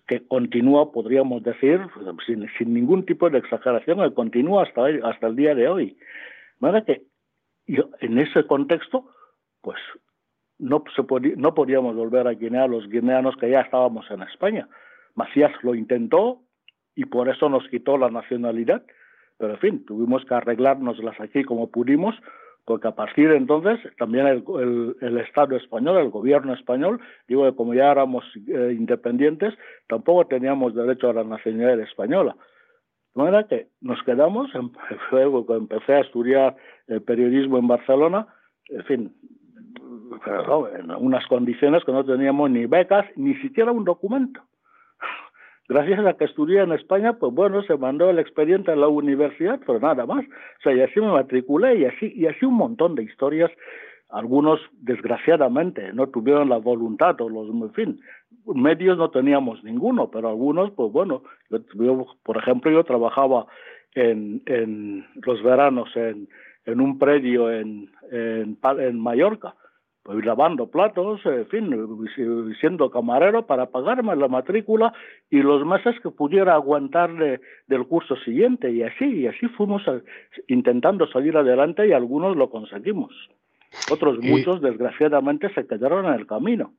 [0.07, 1.81] que continúa, podríamos decir,
[2.25, 5.97] sin, ningún tipo de exageración, que continúa hasta, el día de hoy.
[6.59, 7.01] De que
[7.67, 9.11] en ese contexto,
[9.61, 9.77] pues
[10.59, 11.03] no, se
[11.35, 14.67] no podíamos volver a Guinea los guineanos que ya estábamos en España.
[15.15, 16.41] Macías lo intentó
[16.95, 18.83] y por eso nos quitó la nacionalidad,
[19.37, 22.15] pero en fin, tuvimos que arreglárnoslas aquí como pudimos,
[22.65, 27.73] porque a partir de entonces también el, Estado español, el gobierno español, digo que como
[27.73, 29.53] ya éramos eh, independientes,
[29.87, 32.35] tampoco teníamos derecho a la nacionalidad española.
[33.15, 34.49] De manera que nos quedamos,
[35.11, 36.55] luego empecé a estudiar
[36.87, 38.27] el periodismo en Barcelona,
[38.69, 39.15] en fin,
[40.23, 44.41] pero en unas condiciones que no teníamos ni becas, ni siquiera un documento.
[45.69, 49.59] Gracias a que estudié en España, pues bueno, se mandó el expediente a la universidad,
[49.65, 50.23] pero nada más.
[50.25, 53.51] O sea, y así me matriculé y así, y así un montón de historias.
[54.09, 57.99] Algunos, desgraciadamente, no tuvieron la voluntad o los, en fin,
[58.45, 63.47] medios no teníamos ninguno, pero algunos, pues bueno, yo, por ejemplo, yo trabajaba
[63.95, 66.29] en, en los veranos en,
[66.65, 69.55] en un predio en, en, en Mallorca
[70.07, 71.69] pues, lavando platos, en fin,
[72.61, 74.93] siendo camarero para pagarme la matrícula
[75.29, 77.11] y los meses que pudiera aguantar
[77.67, 79.81] del curso siguiente y así, y así fuimos
[80.47, 83.11] intentando salir adelante y algunos lo conseguimos.
[83.91, 86.71] Otros muchos, desgraciadamente, se quedaron en el camino.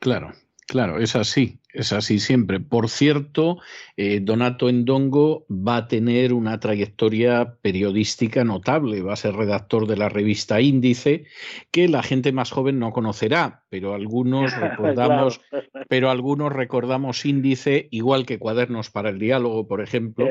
[0.00, 0.32] Claro,
[0.66, 2.58] Claro, es así, es así siempre.
[2.58, 3.58] Por cierto,
[3.96, 9.96] eh, Donato Endongo va a tener una trayectoria periodística notable, va a ser redactor de
[9.96, 11.26] la revista Índice,
[11.70, 15.40] que la gente más joven no conocerá, pero algunos recordamos
[15.88, 20.26] pero algunos recordamos índice, igual que cuadernos para el diálogo, por ejemplo,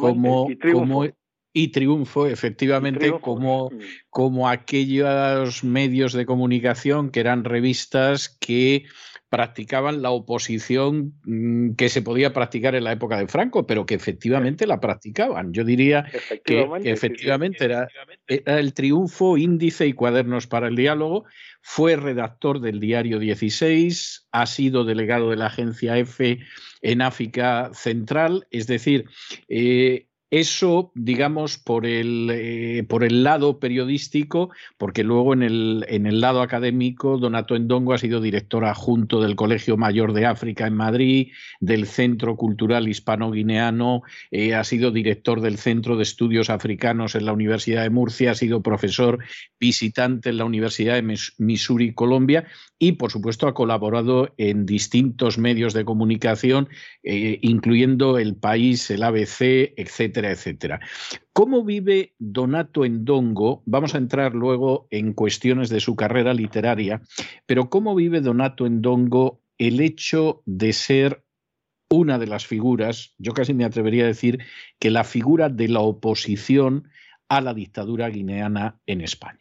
[0.00, 0.48] como,
[1.52, 3.70] y triunfo, efectivamente, como,
[4.10, 8.84] como aquellos medios de comunicación que eran revistas que
[9.28, 13.94] practicaban la oposición mm, que se podía practicar en la época de Franco, pero que
[13.94, 15.52] efectivamente la practicaban.
[15.52, 16.06] Yo diría
[16.44, 17.88] que, efectivamente era,
[18.26, 21.24] era, el triunfo, índice y cuadernos para el diálogo.
[21.60, 26.38] Fue redactor del diario 16, ha sido delegado de la agencia F
[26.80, 29.04] en África Central, es decir,
[29.48, 36.06] eh, eso, digamos, por el, eh, por el lado periodístico, porque luego en el, en
[36.06, 40.74] el lado académico, Donato Endongo ha sido director adjunto del Colegio Mayor de África en
[40.74, 47.24] Madrid, del Centro Cultural Hispano-Guineano, eh, ha sido director del Centro de Estudios Africanos en
[47.24, 49.20] la Universidad de Murcia, ha sido profesor
[49.58, 52.46] visitante en la Universidad de Missouri, Colombia,
[52.78, 56.68] y, por supuesto, ha colaborado en distintos medios de comunicación,
[57.02, 59.72] eh, incluyendo El País, el ABC,
[60.24, 60.80] etcétera.
[61.32, 63.62] ¿Cómo vive Donato Endongo?
[63.66, 67.00] Vamos a entrar luego en cuestiones de su carrera literaria,
[67.46, 71.24] pero ¿cómo vive Donato Endongo el hecho de ser
[71.90, 74.40] una de las figuras, yo casi me atrevería a decir
[74.78, 76.88] que la figura de la oposición
[77.28, 79.40] a la dictadura guineana en España?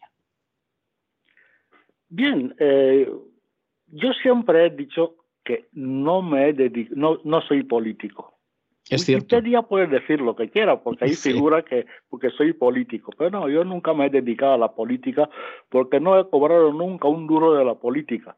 [2.10, 3.10] Bien, eh,
[3.88, 6.54] yo siempre he dicho que no me
[6.92, 8.37] no, no soy político.
[8.90, 9.42] Es cierto.
[9.42, 13.12] día puede decir lo que quiera, porque ahí figura que porque soy político.
[13.18, 15.30] Pero no, yo nunca me he dedicado a la política
[15.70, 18.38] porque no he cobrado nunca un duro de la política.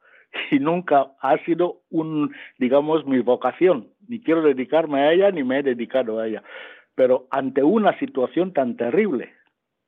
[0.51, 3.87] Y nunca ha sido un, digamos, mi vocación.
[4.07, 6.43] Ni quiero dedicarme a ella, ni me he dedicado a ella.
[6.93, 9.33] Pero ante una situación tan terrible,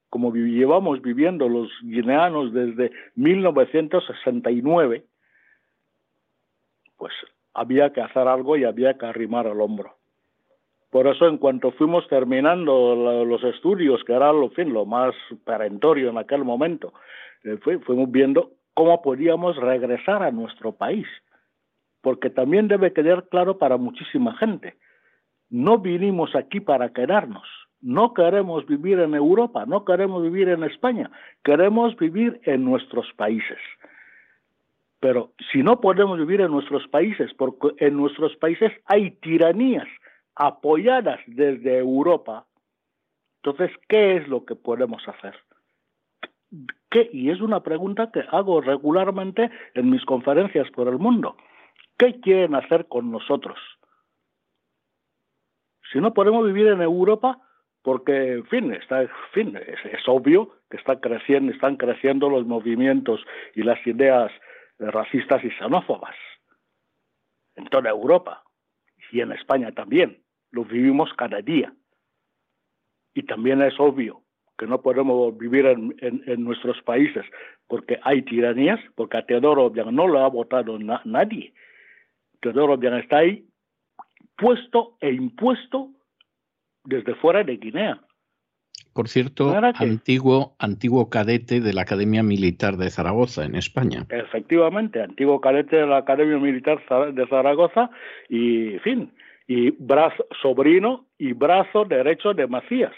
[0.09, 5.05] como llevamos viviendo los guineanos desde 1969,
[6.97, 7.13] pues
[7.53, 10.00] había que hacer algo y había que arrimar el hombro.
[10.91, 16.09] Por eso, en cuanto fuimos terminando los estudios, que era lo, fin, lo más perentorio
[16.09, 16.93] en aquel momento,
[17.45, 21.07] eh, fuimos viendo cómo podíamos regresar a nuestro país.
[22.01, 24.75] Porque también debe quedar claro para muchísima gente.
[25.49, 27.47] No vinimos aquí para quedarnos.
[27.79, 31.09] No queremos vivir en Europa, no queremos vivir en España,
[31.43, 33.57] queremos vivir en nuestros países.
[34.99, 39.87] Pero si no podemos vivir en nuestros países, porque en nuestros países hay tiranías
[40.35, 42.45] apoyadas desde Europa,
[43.43, 45.35] entonces, ¿qué es lo que podemos hacer?
[47.11, 51.37] Y es una pregunta que hago regularmente en mis conferencias por el mundo.
[51.97, 53.57] ¿Qué quieren hacer con nosotros?
[55.91, 57.39] Si no podemos vivir en Europa,
[57.81, 63.21] porque, en fin, está, fin es, obvio que creciendo, están creciendo los movimientos
[63.55, 64.31] y las ideas
[64.77, 66.15] racistas y xenófobas
[67.55, 68.43] en toda Europa
[69.11, 70.20] y en España también.
[70.51, 71.73] Lo vivimos cada día.
[73.13, 74.21] Y también es obvio
[74.57, 77.25] que no podemos vivir en, nuestros países
[77.67, 81.53] porque hay tiranías, porque a Teodoro Obiang no lo ha votado nadie.
[82.41, 83.43] Teodoro Obiang está ahí
[84.37, 85.89] puesto e impuesto
[86.83, 88.01] desde fuera de Guinea.
[88.93, 94.05] Por cierto, antiguo, antiguo cadete de la Academia Militar de Zaragoza, en España.
[94.09, 96.83] Efectivamente, antiguo cadete de la Academia Militar
[97.13, 97.89] de Zaragoza
[98.27, 99.13] y, en fin,
[99.53, 102.93] y brazo, sobrino y brazo derecho de Macías.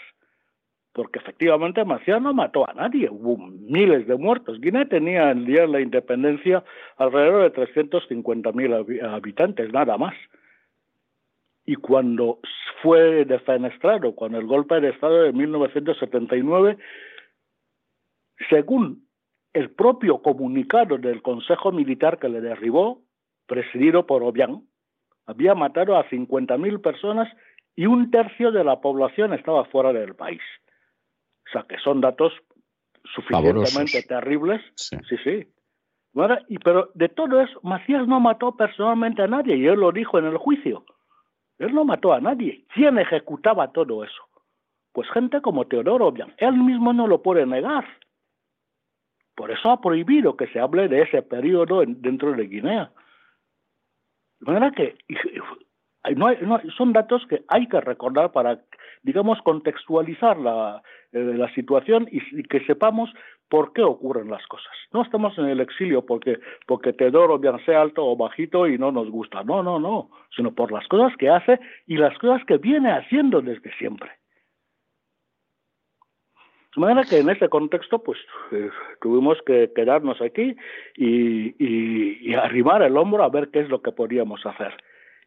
[0.92, 4.60] Porque efectivamente Macías no mató a nadie, hubo miles de muertos.
[4.60, 6.62] Guinea tenía el día de la independencia
[6.96, 10.14] alrededor de 350.000 habitantes, nada más
[11.66, 12.40] y cuando
[12.82, 16.76] fue defenestrado con el golpe de Estado de 1979,
[18.50, 19.08] según
[19.54, 23.02] el propio comunicado del Consejo Militar que le derribó,
[23.46, 24.62] presidido por Obiang,
[25.26, 27.28] había matado a 50.000 personas
[27.76, 30.42] y un tercio de la población estaba fuera del país.
[31.46, 32.32] O sea, que son datos
[33.14, 34.60] suficientemente terribles.
[34.76, 35.16] Sí, sí.
[35.24, 35.48] sí.
[36.48, 40.18] Y, pero de todo eso, Macías no mató personalmente a nadie y él lo dijo
[40.18, 40.84] en el juicio.
[41.58, 42.64] Él no mató a nadie.
[42.72, 44.22] ¿Quién ejecutaba todo eso?
[44.92, 46.32] Pues gente como Teodoro Obiang.
[46.38, 47.84] Él mismo no lo puede negar.
[49.34, 52.92] Por eso ha prohibido que se hable de ese periodo dentro de Guinea.
[54.44, 54.96] De manera que
[56.76, 58.60] son datos que hay que recordar para,
[59.02, 63.10] digamos, contextualizar la, eh, situación y, que sepamos
[63.48, 64.72] por qué ocurren las cosas.
[64.92, 68.92] No estamos en el exilio porque, porque Teodoro bien sea alto o bajito y no
[68.92, 69.44] nos gusta.
[69.44, 70.10] No, no, no.
[70.36, 74.10] Sino por las cosas que hace y las cosas que viene haciendo desde siempre.
[76.74, 78.18] De manera que en ese contexto, pues
[78.50, 78.68] eh,
[79.00, 80.56] tuvimos que quedarnos aquí
[80.96, 84.74] y, y, arrimar el hombro a ver qué es lo que podíamos hacer.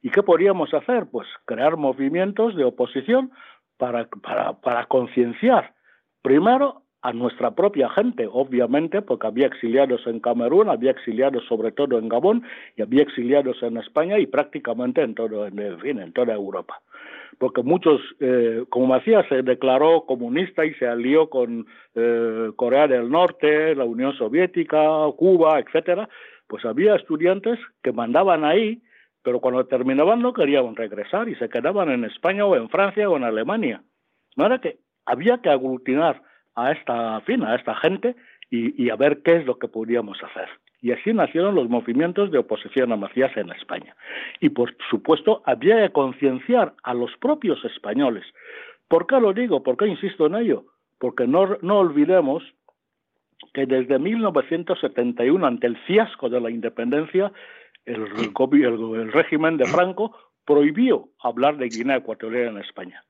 [0.02, 1.08] ¿Y qué podíamos hacer?
[1.10, 3.32] Pues crear movimientos de oposición
[3.78, 5.74] para, para, para concienciar,
[6.22, 12.00] primero, a nuestra propia gente, obviamente, porque había exiliados en Camerún, había exiliados sobre todo
[12.00, 12.44] en Gabón
[12.76, 16.82] y había exiliados en España y prácticamente en todo, en, fin, en toda Europa.
[17.38, 23.12] Porque muchos, eh, como decía, se declaró comunista y se alió con eh, Corea del
[23.12, 24.82] Norte, la Unión Soviética,
[25.16, 26.10] Cuba, etcétera.
[26.48, 28.82] Pues había estudiantes que mandaban ahí,
[29.22, 33.18] pero cuando terminaban no querían regresar y se quedaban en España o en Francia o
[33.18, 33.84] en Alemania.
[34.36, 36.24] No era que había que aglutinar
[36.58, 38.16] a esta, fin, a esta gente
[38.50, 40.50] y, a ver qué es lo que podíamos hacer.
[40.82, 43.96] Y así nacieron los movimientos de oposición a Macías en España.
[44.40, 48.26] Y por supuesto había que concienciar a los propios españoles.
[48.88, 49.64] ¿Por qué lo digo?
[49.64, 50.66] ¿Por qué insisto en ello?
[50.98, 52.44] Porque no, no olvidemos
[53.54, 57.32] que desde 1971, ante el fiasco de la independencia,
[57.86, 63.04] el, el régimen de Franco prohibió hablar de Guinea Ecuatorial en España.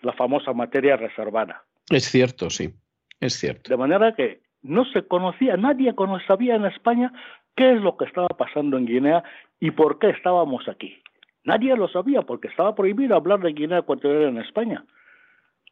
[0.00, 1.64] La famosa materia reservada.
[1.90, 2.72] Es cierto, sí,
[3.20, 3.68] es cierto.
[3.68, 5.94] De manera que no se conocía, nadie
[6.26, 7.12] sabía en España
[7.56, 9.24] qué es lo que estaba pasando en Guinea
[9.58, 11.02] y por qué estábamos aquí.
[11.44, 14.84] Nadie lo sabía porque estaba prohibido hablar de Guinea Ecuatorial en España.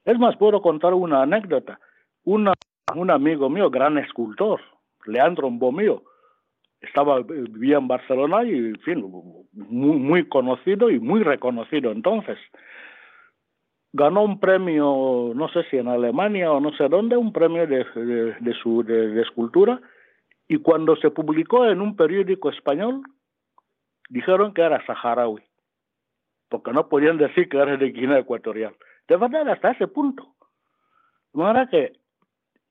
[0.04, 1.78] Es más, puedo contar una anécdota.
[2.24, 4.61] un amigo mío, gran escultor,
[5.07, 6.02] Leandro Mbomío,
[6.81, 9.04] estaba, vivía en Barcelona y, en fin,
[9.52, 12.38] muy, muy conocido y muy reconocido entonces
[13.92, 17.85] ganó un premio, no sé si en Alemania o no sé dónde, un premio de,
[18.40, 19.81] de, su, de, escultura,
[20.46, 23.03] y cuando se publicó en un periódico español,
[24.09, 25.42] dijeron que era saharaui,
[26.48, 28.74] porque no podían decir que era de Guinea Ecuatorial.
[29.07, 30.35] De verdad, hasta ese punto.
[31.33, 31.92] De que,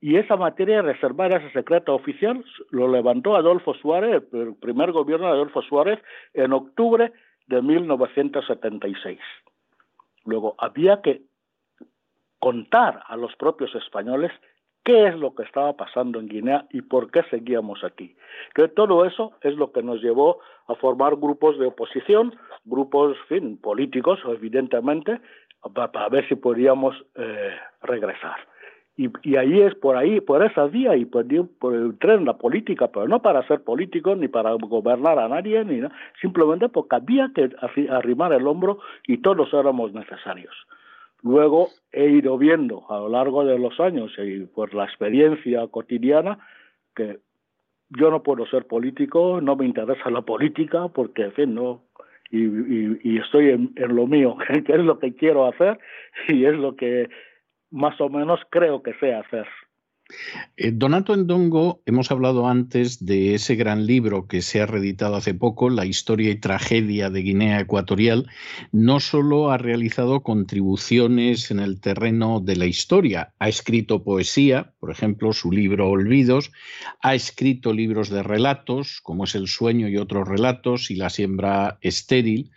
[0.01, 5.33] y esa materia reservada, ese secreto oficial, lo levantó Adolfo Suárez, el primer gobierno de
[5.33, 5.99] Adolfo Suárez,
[6.33, 7.11] en octubre
[7.47, 9.19] de 1976.
[10.27, 11.21] Luego, había que
[12.39, 14.31] contar a los propios españoles
[14.83, 18.15] qué es lo que estaba pasando en Guinea y por qué seguíamos aquí.
[18.53, 22.35] Que todo eso es lo que nos llevó a formar grupos de oposición,
[22.65, 25.19] grupos fin, políticos, evidentemente,
[25.73, 28.37] para, ver si podíamos eh, regresar.
[28.97, 31.27] Y, ahí es por ahí, por esa vía y por,
[31.59, 35.63] por entrar en la política, pero no para ser político ni para gobernar a nadie,
[35.63, 35.81] ni
[36.19, 37.51] simplemente porque había que
[37.91, 40.55] arrimar el hombro y todos éramos necesarios.
[41.21, 46.39] Luego he ido viendo a lo largo de los años y por la experiencia cotidiana
[46.95, 47.19] que
[47.89, 51.83] yo no puedo ser político, no me interesa la política porque, en fin, no,
[52.31, 55.77] y, estoy en, en, lo mío, que es lo que quiero hacer
[56.27, 57.09] y es lo que
[57.71, 59.47] más o menos creo que sé hacer.
[60.55, 65.33] Eh, Donato Endongo, hemos hablado antes de ese gran libro que se ha reeditado hace
[65.33, 68.27] poco, La historia y tragedia de Guinea Ecuatorial.
[68.71, 74.91] No solo ha realizado contribuciones en el terreno de la historia, ha escrito poesía, por
[74.91, 76.51] ejemplo, su libro Olvidos,
[77.01, 81.79] ha escrito libros de relatos, como es El sueño y otros relatos, y La siembra
[81.81, 82.51] estéril,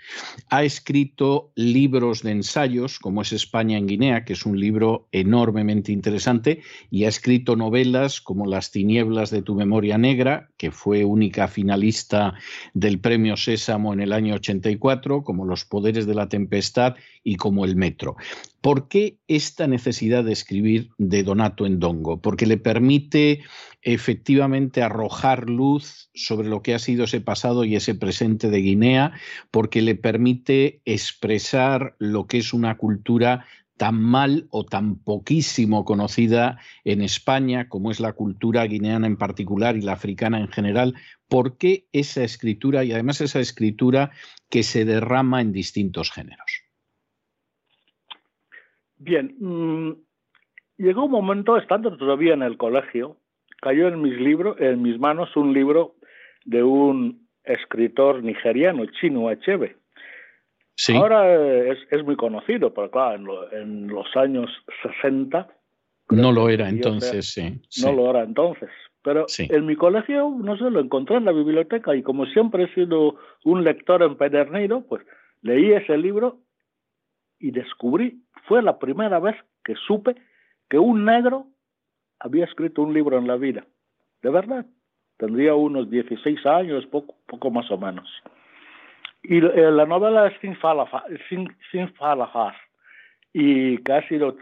[0.49, 5.91] ha escrito libros de ensayos, como es España en Guinea, que es un libro enormemente
[5.91, 11.49] interesante, y ha escrito novelas como Las tinieblas de tu memoria negra, que fue única
[11.49, 12.35] finalista
[12.75, 17.65] del premio Sésamo en el año 84, como Los poderes de la tempestad y como
[17.65, 18.17] El metro.
[18.61, 22.21] ¿Por qué esta necesidad de escribir de Donato Endongo?
[22.21, 23.41] Porque le permite
[23.83, 29.13] efectivamente arrojar luz sobre lo que ha sido ese pasado y ese presente de Guinea,
[29.51, 33.47] porque le permite expresar lo que es una cultura
[33.81, 39.75] tan mal o tan poquísimo conocida en España, como es la cultura guineana en particular
[39.75, 40.97] y la africana en general,
[41.31, 44.11] ¿por qué esa escritura y además esa escritura
[44.51, 46.63] que se derrama en distintos géneros?
[48.99, 49.93] Bien, mm,
[50.77, 53.17] llegó un momento, estando todavía en el colegio,
[53.63, 55.95] cayó en mis libros, en mis manos un libro
[56.45, 59.80] de un escritor nigeriano, Chino Achebe,
[60.89, 64.51] Ahora es, es, muy conocido, pero claro, en, los años
[64.83, 65.49] 60...
[66.11, 68.71] No lo era entonces, sí, No lo era entonces.
[69.03, 72.75] Pero en mi colegio, no sé, lo encontré en la biblioteca y como siempre he
[72.75, 75.03] sido un lector empedernido, pues
[75.43, 76.39] leí ese libro
[77.39, 80.17] y descubrí, fue la primera vez que supe
[80.69, 81.47] que un negro
[82.19, 83.67] había escrito un libro en la vida.
[84.23, 84.67] De verdad.
[85.17, 88.09] Tendría unos 16 años, poco, poco más o menos.
[89.23, 92.55] Y eh, la novela es Sin Falafar.
[93.33, 94.35] y que ha sido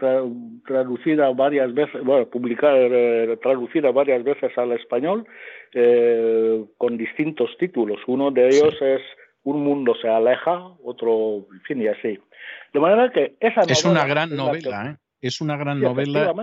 [0.65, 5.27] traducida varias veces, bueno, publicada, eh, traducida varias veces al español
[5.73, 7.99] eh, con distintos títulos.
[8.07, 9.01] Uno de ellos es
[9.43, 12.19] Un mundo se aleja, otro, en fin, y así.
[12.73, 14.97] De manera que esa Es una gran novela, ¿eh?
[15.21, 16.33] Es una gran novela.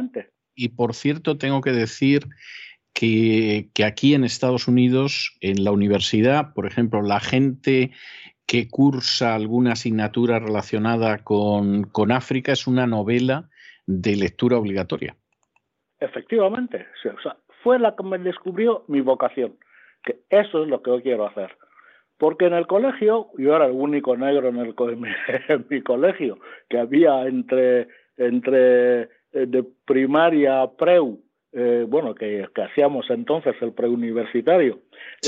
[0.54, 2.22] Y por cierto, tengo que decir
[2.96, 7.90] que, aquí en Estados Unidos, en la universidad, por ejemplo, la gente
[8.46, 13.50] que cursa alguna asignatura relacionada con, África es una novela
[13.86, 15.14] de lectura obligatoria.
[16.00, 16.86] Efectivamente,
[17.62, 19.58] fue la que me descubrió mi vocación,
[20.02, 21.54] que eso es lo que yo quiero hacer.
[22.16, 24.74] Porque en el colegio, yo era el único negro en, el,
[25.48, 26.38] en mi, colegio,
[26.70, 29.08] que había entre, entre eh,
[29.46, 31.25] de primaria preu
[31.58, 34.80] eh, bueno, que, hacíamos entonces el preuniversitario,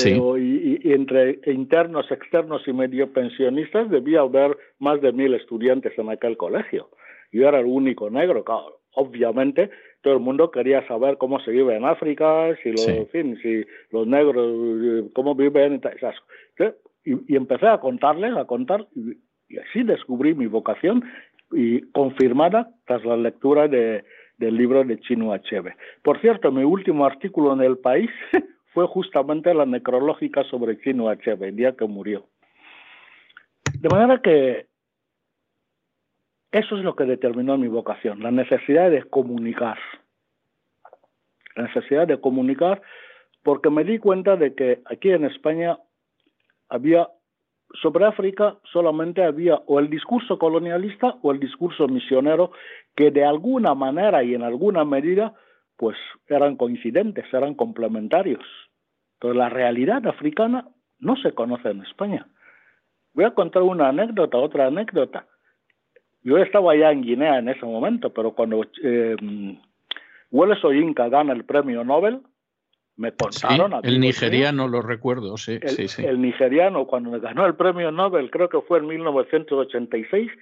[0.04, 6.10] eh, y, entre internos, externos y medio pensionistas debía haber más de mil estudiantes en
[6.10, 6.90] aquel colegio.
[7.32, 8.80] Yo era el único negro, claro.
[8.92, 9.70] Obviamente,
[10.02, 14.52] todo el mundo quería saber cómo se vive en África, si los, si los negros,
[14.84, 15.80] eh, cómo viven,
[17.06, 18.86] y, y empecé a contarles, a contar,
[19.48, 21.04] y así descubrí mi vocación
[21.52, 24.04] y confirmada tras la lectura de,
[24.38, 25.76] del libro de Chino Achebe.
[26.02, 28.10] Por cierto, mi último artículo en El País
[28.72, 32.26] fue justamente la necrológica sobre Chino Achebe, el día que murió.
[33.80, 34.66] De manera que
[36.50, 39.78] eso es lo que determinó mi vocación, la necesidad de comunicar.
[41.54, 42.80] La necesidad de comunicar
[43.42, 45.78] porque me di cuenta de que aquí en España
[46.68, 47.08] había
[47.82, 52.52] sobre África solamente había o el discurso colonialista o el discurso misionero
[52.98, 55.32] que de alguna manera y en alguna medida
[55.76, 55.96] pues
[56.26, 58.44] eran coincidentes, eran complementarios.
[59.20, 60.66] Pero la realidad africana
[60.98, 62.26] no se conoce en España.
[63.14, 65.28] Voy a contar una anécdota, otra anécdota.
[66.24, 69.14] Yo estaba allá en Guinea en ese momento, pero cuando eh,
[70.32, 72.20] Welles Oyinka gana el premio Nobel,
[72.96, 73.74] me contaron.
[73.84, 76.04] el nigeriano, lo recuerdo, sí el, sí, sí.
[76.04, 80.32] El nigeriano, cuando ganó el premio Nobel, creo que fue en 1986,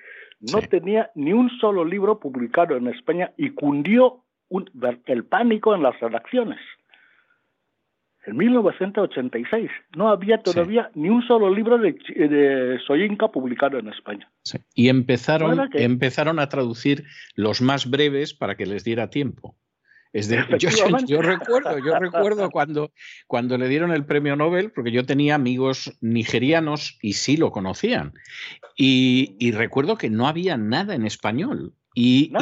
[0.40, 4.24] no tenía ni un solo libro publicado en España y cundió
[5.06, 6.60] el pánico en las redacciones.
[8.26, 14.28] En 1986 no había todavía ni un solo libro de, de Soyinka publicado en España.
[14.74, 17.04] Y empezaron, empezaron a traducir
[17.36, 19.56] los más breves para que les diera tiempo.
[20.16, 22.90] Es de, yo, recuerdo, yo recuerdo cuando,
[23.26, 28.14] cuando le dieron el premio Nobel, porque yo tenía amigos nigerianos y sí lo conocían.
[28.78, 31.74] Y, recuerdo que no había nada en español.
[31.94, 32.32] Y,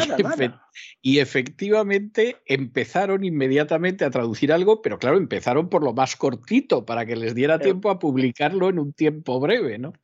[1.03, 7.05] y, efectivamente empezaron inmediatamente a traducir algo, pero claro, empezaron por lo más cortito para
[7.07, 9.95] que les diera tiempo a publicarlo en un tiempo breve, ¿no?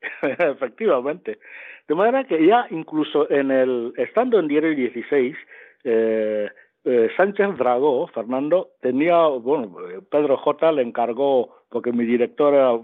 [0.22, 1.38] Efectivamente.
[1.86, 5.36] De manera que ya incluso en el, estando en Diario 16,
[5.84, 6.48] eh,
[6.84, 9.76] eh, Sánchez Dragó, Fernando, tenía, bueno,
[10.10, 12.80] Pedro J le encargó, porque mi director era,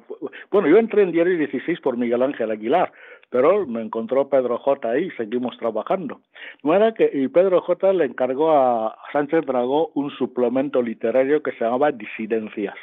[0.50, 2.92] bueno, yo entré en Diario 16 por Miguel Ángel Aguilar,
[3.30, 6.20] pero me encontró Pedro J ahí y seguimos trabajando.
[6.62, 11.52] No era que, y Pedro J le encargó a Sánchez Dragó un suplemento literario que
[11.52, 12.76] se llamaba Disidencias.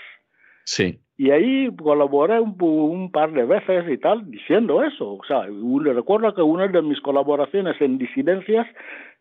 [0.65, 0.99] Sí.
[1.15, 5.13] Y ahí colaboré un, un, par de veces y tal, diciendo eso.
[5.13, 5.45] O sea,
[5.93, 8.73] recuerdo que una de mis colaboraciones en Disidencias eh,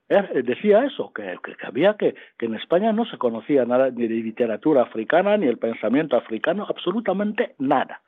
[0.09, 4.83] decía eso, que, había que, que en España no se conocía nada ni de literatura
[4.83, 8.03] africana, ni el pensamiento africano, absolutamente nada.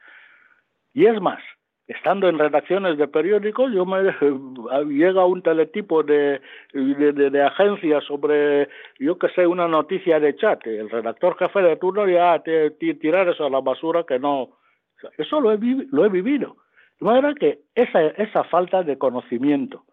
[0.92, 1.40] Y es más,
[1.86, 4.02] estando en redacciones de periódicos, yo me
[4.94, 6.40] llega un teletipo de,
[6.72, 8.68] de, de, agencia sobre,
[8.98, 13.28] yo que sé, una noticia de chat, el redactor jefe de turno ya te, tirar
[13.28, 14.50] eso a la basura que no,
[15.18, 15.58] eso lo he,
[15.90, 16.56] lo he vivido.
[17.00, 19.84] De manera que esa, esa falta de conocimiento,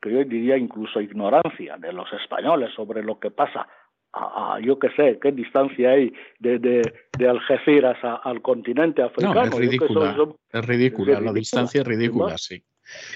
[0.00, 3.68] que yo diría incluso ignorancia de los españoles sobre lo que pasa
[4.12, 9.42] a, yo qué sé, qué distancia hay de, de, Algeciras al continente africano.
[9.42, 12.62] es ridícula, es ridícula, la distancia es ridícula, sí.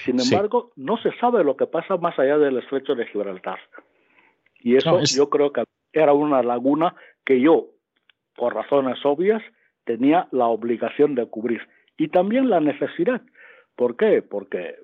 [0.05, 3.59] Sin embargo, no se sabe lo que pasa más allá del estrecho de Gibraltar.
[4.59, 7.67] Y eso yo creo que era una laguna que yo,
[8.35, 9.41] por razones obvias,
[9.83, 11.61] tenía la obligación de cubrir.
[11.97, 13.21] Y también la necesidad.
[13.75, 14.21] ¿Por qué?
[14.21, 14.75] Porque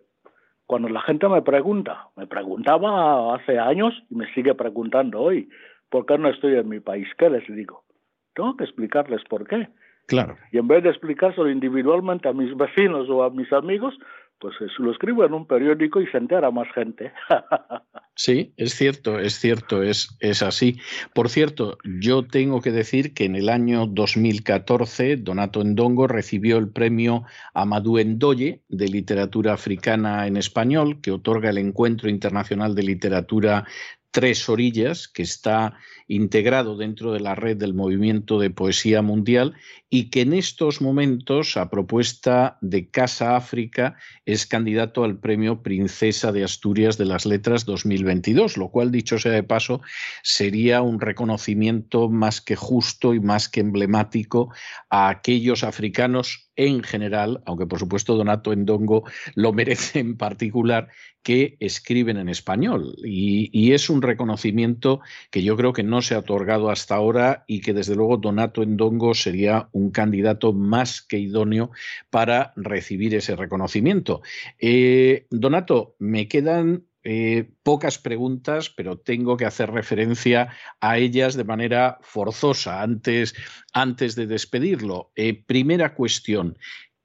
[0.72, 5.50] cuando la gente me pregunta, me preguntaba hace años y me sigue preguntando hoy,
[5.90, 7.10] ¿por qué no estoy en mi país?
[7.18, 7.84] ¿Qué les digo?
[8.34, 9.68] Tengo que explicarles por qué.
[10.08, 10.38] Claro.
[10.54, 14.00] Y en vez de explicárselo individualmente a mis vecinos o a mis amigos,
[14.42, 17.14] pues lo escribo en un periódico y se entera más gente.
[18.14, 20.78] Sí, es cierto, es cierto, es, es así.
[21.14, 26.70] Por cierto, yo tengo que decir que en el año 2014 Donato Endongo recibió el
[26.70, 27.24] premio
[27.54, 33.66] Amadou Endoye de literatura africana en español que otorga el Encuentro Internacional de Literatura
[34.12, 39.56] Tres Orillas, que está integrado dentro de la red del movimiento de poesía mundial
[39.90, 43.96] y que en estos momentos, a propuesta de Casa África,
[44.26, 49.32] es candidato al premio Princesa de Asturias de las Letras 2022, lo cual, dicho sea
[49.32, 49.82] de paso,
[50.22, 54.54] sería un reconocimiento más que justo y más que emblemático
[54.90, 59.04] a aquellos africanos en general, aunque por supuesto Donato Endongo
[59.36, 60.90] lo merece en particular,
[61.24, 62.96] que escriben en español.
[63.04, 65.00] Y, es un reconocimiento
[65.30, 68.64] que yo creo que no se ha otorgado hasta ahora y que desde luego Donato
[68.64, 71.72] Endongo sería un candidato más que idóneo
[72.10, 74.22] para recibir ese reconocimiento.
[74.60, 80.50] Eh, Donato, me quedan eh, pocas preguntas, pero tengo que hacer referencia
[80.80, 83.34] a ellas de manera forzosa antes,
[83.74, 85.12] antes de despedirlo.
[85.16, 86.58] Eh, primera cuestión,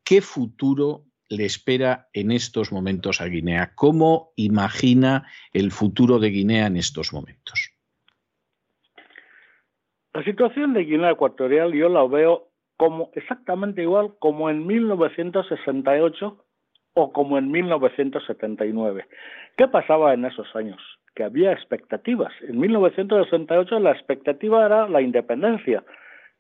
[0.05, 3.73] ¿qué futuro le espera en estos momentos a Guinea?
[3.75, 7.73] ¿Cómo imagina el futuro de Guinea en estos momentos?
[10.13, 16.46] La situación de Guinea Ecuatorial yo la veo como exactamente igual como en 1968
[16.99, 19.07] o como en 1979.
[19.57, 20.81] ¿Qué pasaba en esos años?
[21.15, 22.33] Que había expectativas.
[22.49, 25.85] En 1968 la expectativa era la independencia.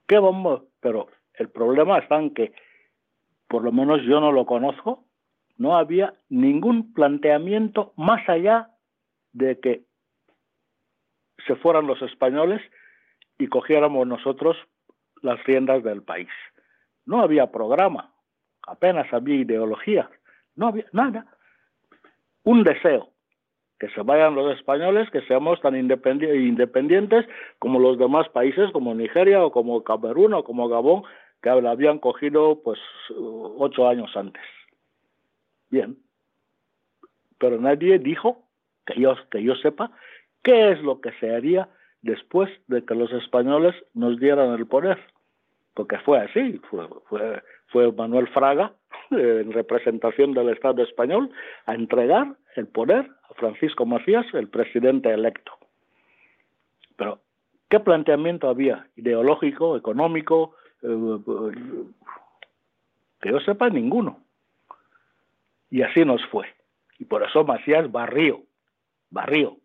[0.09, 0.63] ¿Qué vamos?
[0.81, 2.55] Pero el problema está en que,
[3.49, 5.05] por lo menos yo no lo conozco,
[5.59, 8.71] no había ningún planteamiento más allá
[9.33, 9.85] de que
[11.47, 12.63] se fueran los españoles
[13.39, 14.57] y cogiéramos nosotros
[15.21, 16.31] las riendas del país.
[17.05, 18.15] No había programa,
[18.67, 20.09] apenas había ideología,
[20.57, 21.27] no había nada.
[22.43, 23.11] Un deseo,
[23.79, 27.27] que se vayan los españoles, que seamos tan independientes
[27.59, 31.03] como los demás países, como Nigeria o como Camerún o como Gabón,
[31.43, 32.79] que habían cogido pues
[33.11, 34.43] ocho años antes.
[35.71, 35.99] Bien,
[37.39, 38.43] pero nadie dijo,
[38.87, 39.91] que yo, que yo sepa,
[40.43, 41.69] qué es lo que se haría
[42.03, 44.99] después de que los españoles nos dieran el poder.
[45.75, 48.73] Porque fue así, fue, fue, Manuel Fraga,
[49.11, 51.31] en representación del Estado español,
[51.67, 55.53] a entregar el poder a Francisco Macías, el presidente electo.
[56.97, 57.21] Pero,
[57.69, 58.87] ¿qué planteamiento había?
[58.97, 61.19] Ideológico, económico, eh,
[63.21, 64.21] que yo sepa, ninguno.
[65.71, 66.47] Y así nos fue.
[66.99, 68.43] Y por eso Macías barrió,
[69.11, 69.57] barrió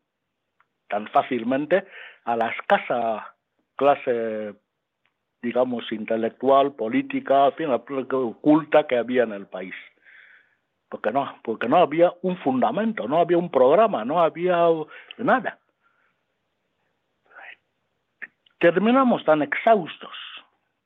[0.90, 1.86] tan fácilmente
[2.26, 3.36] a la escasa
[3.76, 4.54] clase,
[5.42, 9.74] digamos, intelectual, política, en fin, oculta que había en el país.
[10.90, 14.68] Porque no, porque no había un fundamento, no había un programa, no había
[15.18, 15.58] nada.
[18.60, 20.14] Terminamos tan exhaustos,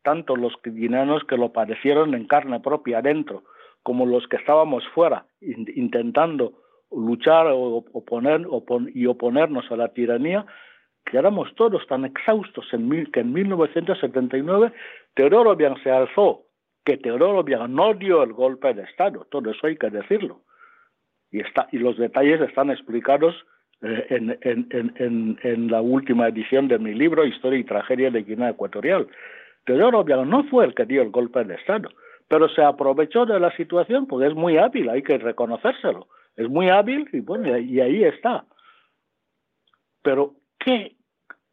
[0.04, 3.44] tanto los guineanos que lo padecieron en carne propia adentro,
[3.84, 6.54] como los que estábamos fuera, intentando
[6.92, 8.48] luchar o oponer,
[8.94, 10.46] y oponernos a la tiranía,
[11.06, 14.74] que éramos todos tan exhaustos en que en 1979
[15.14, 16.44] Teodoro Bian se alzó,
[16.84, 20.42] que Teodoro Bian no dio el golpe de Estado, todo eso hay que decirlo.
[21.32, 23.36] Y, está, y los detalles están explicados
[23.82, 28.24] eh, en, en, en, en, la última edición de mi libro Historia y Tragedia de
[28.24, 29.08] Guinea Ecuatorial.
[29.66, 31.90] Teodoro Bian no fue el que dio el golpe de Estado,
[32.28, 36.08] pero se aprovechó de la situación porque es muy hábil, hay que reconocérselo.
[36.36, 38.46] Es muy hábil y bueno, y ahí está.
[40.02, 40.95] Pero que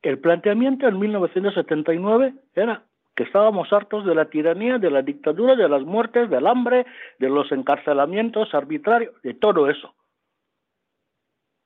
[0.03, 2.82] el planteamiento en 1979 era
[3.14, 6.86] que estábamos hartos de la tiranía, de la dictadura, de las muertes, del hambre,
[7.18, 9.94] de los encarcelamientos arbitrarios, de todo eso.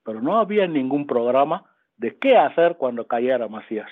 [0.04, 1.64] Pero no había ningún programa
[1.96, 3.90] de qué hacer cuando cayera Macías.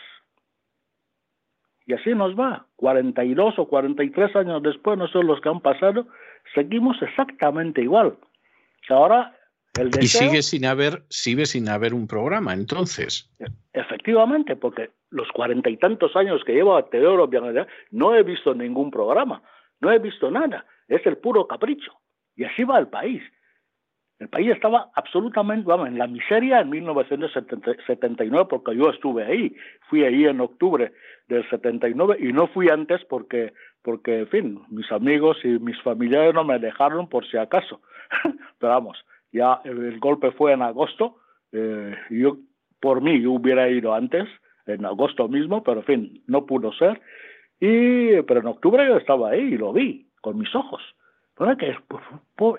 [1.87, 2.67] Y así nos va.
[2.77, 6.07] 42 o 43 años después, no son los que han pasado,
[6.55, 8.17] seguimos exactamente igual.
[8.89, 9.37] Ahora
[10.01, 13.31] y sigue sin haber, sigue sin haber un programa, entonces.
[13.73, 17.29] Efectivamente, porque los cuarenta y tantos años que llevo a Teodoro
[17.91, 19.43] no he visto ningún programa,
[19.81, 21.93] no he visto nada, es el puro capricho.
[22.37, 23.23] Y así va el país.
[24.21, 29.57] El país estaba absolutamente, vamos, en la miseria en 1979 porque yo estuve ahí.
[29.89, 30.93] Fui ahí en octubre
[31.27, 33.53] del 79 y no fui antes porque,
[33.83, 37.81] porque, en fin, mis amigos y mis familiares no me dejaron por si acaso.
[38.59, 39.05] Pero vamos,
[39.35, 41.17] ya el, golpe fue en agosto,
[41.53, 42.39] eh, yo
[42.81, 44.29] por mí yo hubiera ido antes,
[44.67, 47.03] en agosto mismo, pero en fin, no pudo ser.
[47.61, 50.83] Y, pero en octubre yo estaba ahí y lo vi con mis ojos.
[51.59, 51.77] que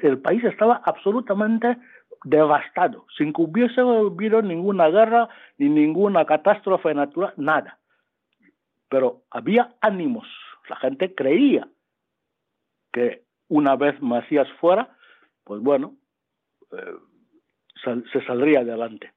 [0.02, 1.78] el país estaba absolutamente
[2.26, 7.80] devastado, sin que hubiese habido ninguna guerra ni ninguna catástrofe natural, nada.
[8.90, 10.28] Pero había ánimos,
[10.70, 11.68] la gente creía
[12.92, 14.90] que una vez Macías fuera,
[15.44, 15.94] pues bueno,
[16.72, 19.11] eh, se saldría adelante.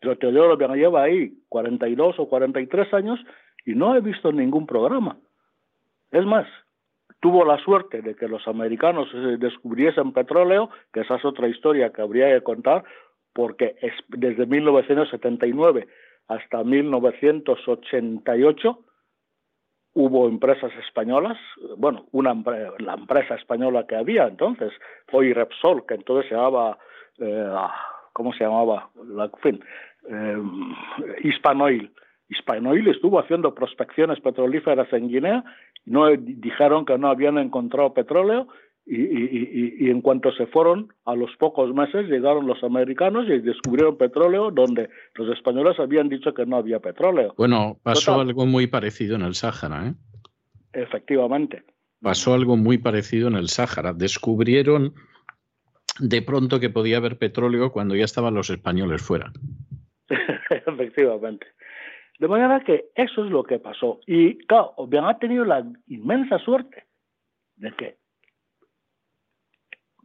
[0.00, 3.20] Pero Teodoro lleva ahí 42 o 43 años
[3.66, 5.18] y no he visto ningún programa.
[6.10, 6.48] Es más,
[7.20, 12.02] tuvo la suerte de que los americanos descubriesen petróleo, que esa es otra historia que
[12.02, 12.84] habría que contar,
[13.32, 15.86] porque es, desde 1979
[16.28, 18.84] hasta 1988
[19.94, 21.36] hubo empresas españolas,
[21.76, 22.34] bueno, una
[22.78, 24.72] la empresa española que había entonces,
[25.12, 26.78] hoy Repsol, que entonces se llamaba,
[27.18, 27.52] eh,
[28.12, 28.90] ¿cómo se llamaba?
[29.06, 29.62] La, fin,
[30.08, 30.36] eh,
[31.22, 31.92] Hispanoil.
[32.28, 35.44] Hispanoil estuvo haciendo prospecciones petrolíferas en Guinea
[35.84, 38.48] no dijeron que no habían encontrado petróleo
[38.92, 44.50] y, en cuanto se fueron, a los pocos meses llegaron los americanos y descubrieron petróleo
[44.50, 47.32] donde los españoles habían dicho que no había petróleo.
[47.36, 49.94] Bueno, pasó algo muy parecido en el Sáhara, ¿eh?
[50.72, 51.62] Efectivamente.
[52.02, 53.92] Pasó algo muy parecido en el Sáhara.
[53.92, 54.94] Descubrieron
[56.00, 59.32] de pronto que podía haber petróleo cuando ya estaban los españoles fuera.
[60.66, 61.46] Efectivamente.
[62.18, 64.00] De manera que eso es lo que pasó.
[64.06, 66.86] Y claro, bien ha tenido la inmensa suerte
[67.56, 67.99] de que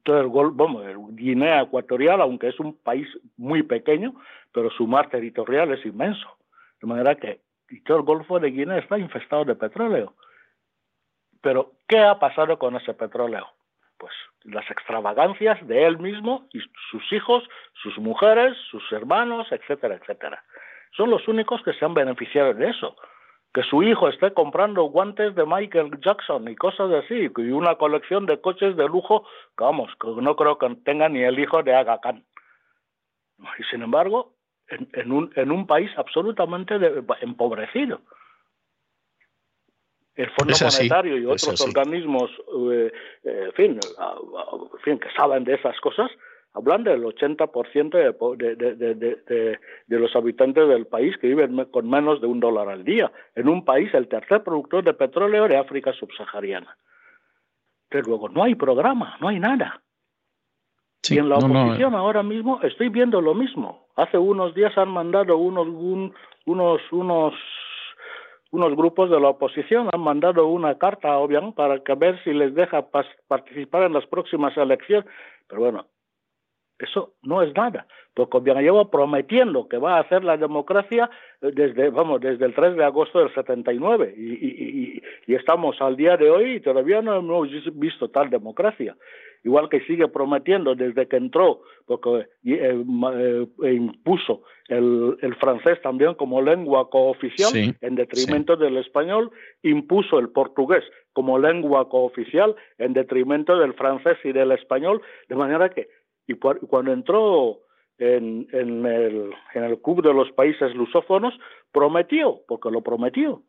[0.05, 4.13] todo el gol, vamos, Guinea Ecuatorial, aunque es un país muy pequeño,
[4.53, 6.37] pero su mar territorial es inmenso.
[6.79, 7.41] De manera que
[7.85, 10.13] todo el Golfo de Guinea está infestado de petróleo.
[11.41, 13.47] Pero, ¿qué ha pasado con ese petróleo?
[13.97, 16.59] Pues las extravagancias de él mismo y
[16.91, 17.43] sus hijos,
[17.81, 20.43] sus mujeres, sus hermanos, etcétera, etcétera
[20.95, 22.95] son los únicos que se han beneficiado de eso.
[23.55, 28.25] Que su hijo esté comprando guantes de Michael Jackson y cosas así, y una colección
[28.25, 29.25] de coches de lujo,
[29.57, 32.21] que vamos, que no creo que tenga ni el hijo de Aga Khan.
[33.57, 34.33] Y sin embargo,
[34.67, 36.75] en, un, en un país absolutamente
[37.21, 38.01] empobrecido.
[40.15, 42.31] El Fondo Monetario y otros organismos,
[42.71, 42.91] eh,
[43.23, 46.11] eh, fin, en fin, que saben de esas cosas,
[46.55, 52.21] hablan del 80% de, de, de, de, los habitantes del país que viven con menos
[52.21, 55.91] de un dólar al día, en un país el tercer productor de petróleo de África
[55.93, 56.77] subsahariana.
[57.89, 59.81] Pero luego no hay programa, no hay nada.
[61.09, 63.87] y en la oposición ahora mismo estoy viendo lo mismo.
[63.97, 65.67] Hace unos días han mandado unos,
[66.45, 67.33] unos, unos,
[68.51, 72.55] unos grupos de la oposición, han mandado una carta, obviamente, para que ver si les
[72.55, 72.87] deja
[73.27, 75.05] participar en las próximas elecciones.
[75.47, 75.85] Pero bueno,
[76.79, 81.09] eso no es nada, porque bien lleva prometiendo que va a hacer la democracia
[81.41, 85.95] eh, desde, vamos, desde el 3 de agosto del 79 y, y, y estamos al
[85.95, 88.95] día de hoy y todavía no hemos visto tal democracia.
[89.45, 92.83] Igual que sigue prometiendo desde que entró, porque eh,
[93.63, 99.29] eh, impuso el, el, francés también como lengua cooficial en detrimento del español,
[99.61, 105.69] impuso el portugués como lengua cooficial en detrimento del francés y del español, de manera
[105.69, 105.89] que
[106.27, 107.59] y cuando entró
[107.97, 111.33] en, en, el, en el Club de los Países Lusófonos,
[111.71, 113.43] prometió, porque lo prometió,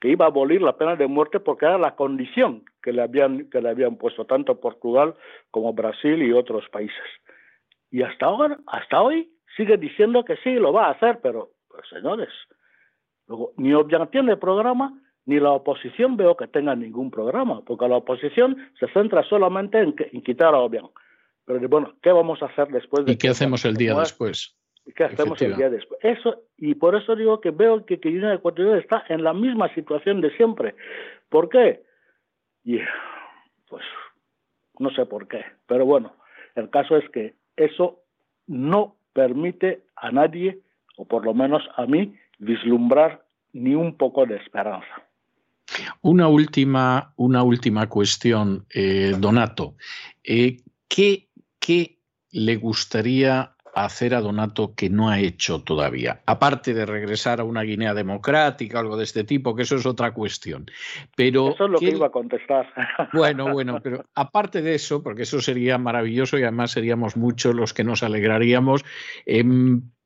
[0.00, 3.48] que iba a abolir la pena de muerte porque era la condición que le habían,
[3.50, 5.14] que le habían puesto tanto Portugal
[5.50, 7.04] como Brasil y otros países.
[7.90, 11.88] Y hasta ahora, hasta hoy, sigue diciendo que sí, lo va a hacer, pero, pues,
[11.88, 12.28] señores,
[13.26, 17.96] luego, ni Obiang tiene programa, ni la oposición veo que tenga ningún programa, porque la
[17.96, 20.90] oposición se centra solamente en, en quitar a Obiang.
[21.44, 23.04] Pero bueno, ¿qué vamos a hacer después?
[23.04, 24.56] De ¿Y qué hacemos el día después?
[24.94, 25.98] ¿Qué hacemos el día después?
[26.02, 29.72] Eso, y por eso digo que veo que, que Guinea Ecuatorial está en la misma
[29.74, 30.74] situación de siempre.
[31.28, 31.82] ¿Por qué?
[32.64, 32.78] Y,
[33.68, 33.84] pues
[34.78, 36.14] no sé por qué, pero bueno,
[36.54, 38.00] el caso es que eso
[38.46, 40.60] no permite a nadie,
[40.96, 45.02] o por lo menos a mí, vislumbrar ni un poco de esperanza.
[46.02, 49.76] Una última, una última cuestión, eh, Donato.
[50.22, 51.28] Eh, ¿qué,
[51.64, 51.98] ¿qué
[52.30, 56.20] le gustaría hacer a Donato que no ha hecho todavía?
[56.26, 60.12] Aparte de regresar a una Guinea democrática, algo de este tipo, que eso es otra
[60.12, 60.66] cuestión.
[61.16, 62.70] Pero eso es lo que iba a contestar.
[63.14, 67.72] Bueno, bueno, pero aparte de eso, porque eso sería maravilloso y además seríamos muchos los
[67.72, 68.84] que nos alegraríamos.
[69.24, 69.42] Eh,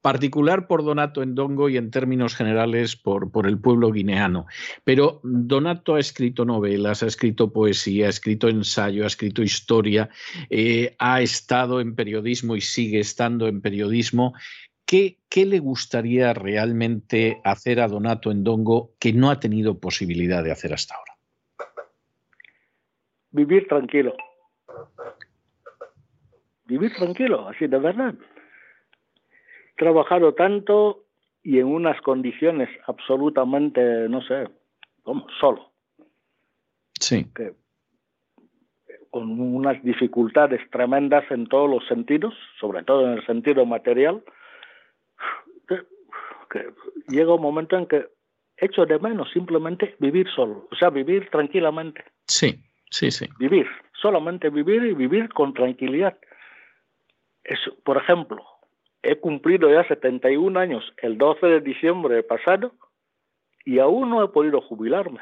[0.08, 4.46] particular por Donato Endongo y en términos generales por, por, el pueblo guineano.
[4.82, 10.08] Pero Donato ha escrito novelas, ha escrito poesía, ha escrito ensayo, ha escrito historia,
[10.48, 14.32] eh, ha estado en periodismo y sigue estando en periodismo.
[14.86, 20.52] ¿Qué, ¿Qué, le gustaría realmente hacer a Donato Endongo que no ha tenido posibilidad de
[20.52, 21.12] hacer hasta ahora?
[23.30, 24.14] Vivir tranquilo.
[26.64, 28.14] vivir tranquilo, así de verdad.
[29.78, 31.04] Trabajado tanto
[31.42, 34.48] y en unas condiciones absolutamente, no sé,
[35.02, 35.70] como solo.
[37.00, 37.24] Sí.
[39.10, 44.22] con unas dificultades tremendas en todos los sentidos, sobre todo en el sentido material,
[46.50, 46.72] que
[47.08, 48.06] llega un momento en que
[48.56, 52.04] echo de menos simplemente vivir solo, o sea, vivir tranquilamente.
[52.26, 53.26] Sí, sí, sí.
[53.38, 53.66] Vivir,
[54.00, 56.18] solamente vivir y vivir con tranquilidad.
[57.44, 58.44] Es, por ejemplo,
[59.02, 62.72] he cumplido ya 71 años el 12 de diciembre pasado
[63.64, 65.20] y aún no he podido jubilarme.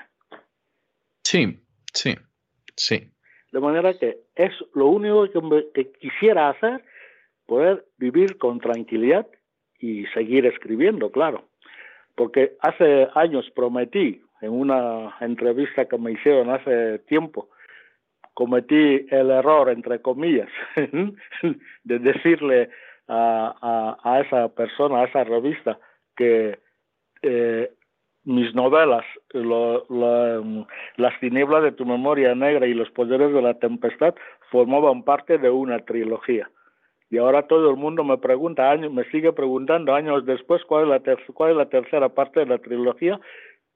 [1.25, 1.61] Sí,
[1.93, 2.15] sí,
[2.77, 3.11] sí.
[3.53, 6.85] De manera que es lo único que, que quisiera hacer,
[7.47, 9.27] poder vivir con tranquilidad
[9.79, 11.49] y seguir escribiendo, claro
[12.17, 17.51] porque hace años prometí en una entrevista que me hicieron hace tiempo,
[18.35, 20.49] cometí el error, entre comillas,
[21.85, 22.71] de decirle
[23.09, 25.79] a, a, esa persona, a esa revista,
[26.17, 26.59] que
[27.23, 27.71] eh,
[28.25, 29.05] mis novelas,
[30.97, 34.15] Las tinieblas de tu memoria negra y Los poderes de la tempestad,
[34.51, 36.51] formaban parte de una trilogía.
[37.09, 40.89] Y ahora todo el mundo me pregunta, años, me sigue preguntando años después cuál es
[41.57, 43.21] la, tercera parte de la trilogía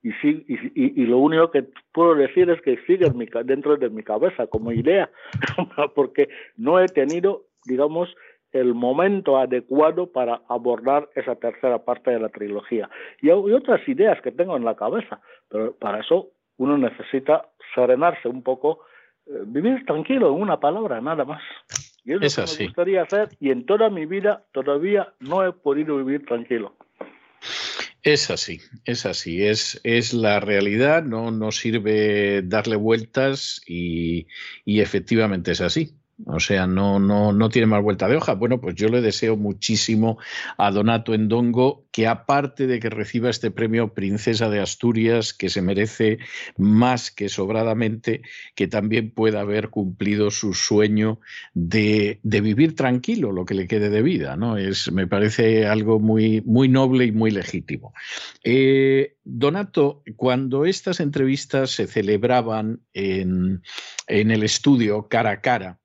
[0.02, 4.46] y, lo único que puedo decir es que sigue en mi, dentro de mi cabeza
[4.46, 5.10] como idea,
[5.94, 8.14] porque no he tenido, digamos,
[8.52, 12.88] el momento adecuado para abordar esa tercera parte de la trilogía.
[13.20, 18.28] Y hay otras ideas que tengo en la cabeza, pero para eso uno necesita serenarse
[18.28, 18.80] un poco,
[19.26, 21.42] eh, vivir tranquilo en una palabra, nada más.
[22.04, 25.52] Y es, lo que me gustaría hacer y en toda mi vida todavía no he
[25.52, 26.74] podido vivir tranquilo.
[28.02, 34.26] Es así, es así, es, es la realidad, no, no sirve darle vueltas y,
[34.64, 35.99] y efectivamente es así.
[36.26, 38.34] O sea, no, no, no tiene más vuelta de hoja.
[38.34, 40.18] Bueno, pues yo le deseo muchísimo
[40.58, 45.62] a Donato Endongo que aparte de que reciba este premio Princesa de Asturias, que se
[45.62, 46.18] merece
[46.56, 48.22] más que sobradamente,
[48.54, 51.20] que también pueda haber cumplido su sueño
[51.54, 54.36] de, de vivir tranquilo lo que le quede de vida.
[54.36, 54.56] ¿no?
[54.56, 57.92] Es, me parece algo muy, muy noble y muy legítimo.
[58.44, 63.62] Eh, Donato, cuando estas entrevistas se celebraban en,
[64.06, 65.79] en el estudio cara a cara,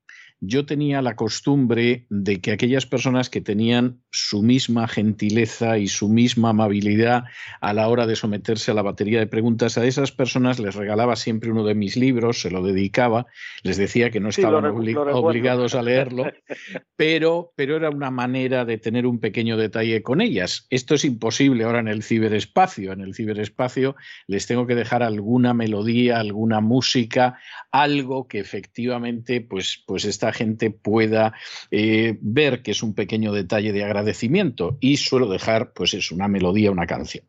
[0.47, 6.09] yo tenía la costumbre de que aquellas personas que tenían su misma gentileza y su
[6.09, 7.25] misma amabilidad
[7.61, 11.15] a la hora de someterse a la batería de preguntas, a esas personas les regalaba
[11.15, 13.25] siempre uno de mis libros, se lo dedicaba,
[13.63, 16.25] les decía que no estaban obligados a leerlo,
[16.95, 20.67] pero, pero era una manera de tener un pequeño detalle con ellas.
[20.69, 22.91] Esto es imposible ahora en el ciberespacio.
[22.91, 23.95] En el ciberespacio
[24.27, 27.39] les tengo que dejar alguna melodía, alguna música,
[27.71, 31.33] algo que efectivamente pues, pues esta gente pueda
[31.71, 36.27] eh, ver que es un pequeño detalle de agradecimiento y suelo dejar, pues es una
[36.27, 37.25] melodía, una canción.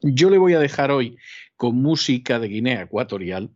[0.00, 1.18] Yo le voy a dejar hoy
[1.56, 3.50] con música de Guinea Ecuatorial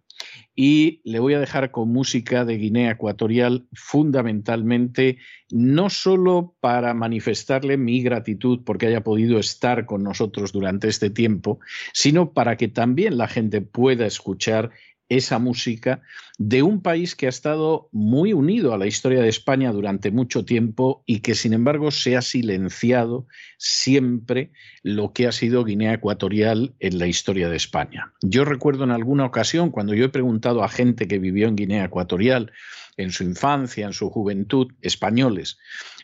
[0.54, 5.18] y le voy a dejar con música de Guinea Ecuatorial fundamentalmente
[5.50, 11.60] no solo para manifestarle mi gratitud porque haya podido estar con nosotros durante este tiempo,
[11.92, 14.70] sino para que también la gente pueda escuchar
[15.09, 16.02] esa música
[16.38, 20.44] de un país que ha estado muy unido a la historia de España durante mucho
[20.44, 23.26] tiempo y que sin embargo se ha silenciado
[23.59, 24.52] siempre
[24.82, 28.12] lo que ha sido Guinea Ecuatorial en la historia de España.
[28.22, 31.84] Yo recuerdo en alguna ocasión cuando yo he preguntado a gente que vivió en Guinea
[31.84, 32.52] Ecuatorial
[32.96, 35.59] en su infancia, en su juventud, españoles,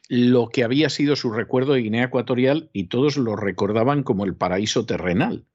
[0.08, 4.34] lo que había sido su recuerdo de Guinea Ecuatorial y todos lo recordaban como el
[4.34, 5.46] paraíso terrenal.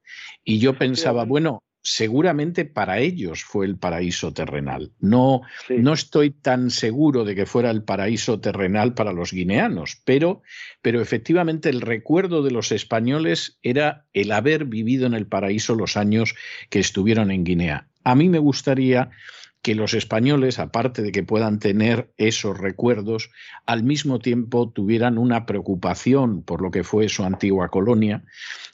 [0.43, 4.91] Y yo pensaba, bueno, seguramente para ellos fue el paraíso terrenal.
[4.99, 10.41] No, no estoy tan seguro de que fuera el paraíso terrenal para los guineanos, pero,
[10.81, 15.95] pero efectivamente el recuerdo de los españoles era el haber vivido en el paraíso los
[15.95, 16.35] años
[16.69, 17.87] que estuvieron en Guinea.
[18.03, 19.09] A mí me gustaría
[19.61, 23.31] que los españoles, aparte de que puedan tener esos recuerdos,
[23.65, 28.23] al mismo tiempo tuvieran una preocupación por lo que fue su antigua colonia,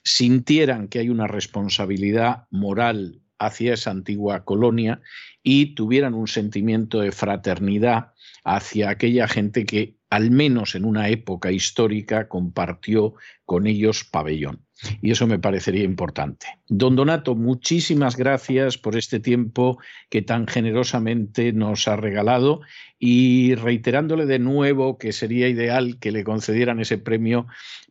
[0.03, 5.01] sintieran que hay una responsabilidad moral hacia esa antigua colonia
[5.41, 11.51] y tuvieran un sentimiento de fraternidad hacia aquella gente que al menos en una época
[11.51, 14.65] histórica compartió con ellos pabellón.
[15.01, 16.47] Y eso me parecería importante.
[16.67, 19.77] Don Donato, muchísimas gracias por este tiempo
[20.09, 22.61] que tan generosamente nos ha regalado
[22.99, 27.47] y reiterándole de nuevo que sería ideal que le concedieran ese premio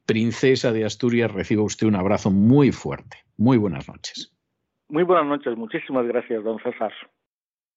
[0.06, 3.18] Princesa de Asturias, reciba usted un abrazo muy fuerte.
[3.36, 4.34] Muy buenas noches.
[4.88, 6.92] Muy buenas noches, muchísimas gracias, don César.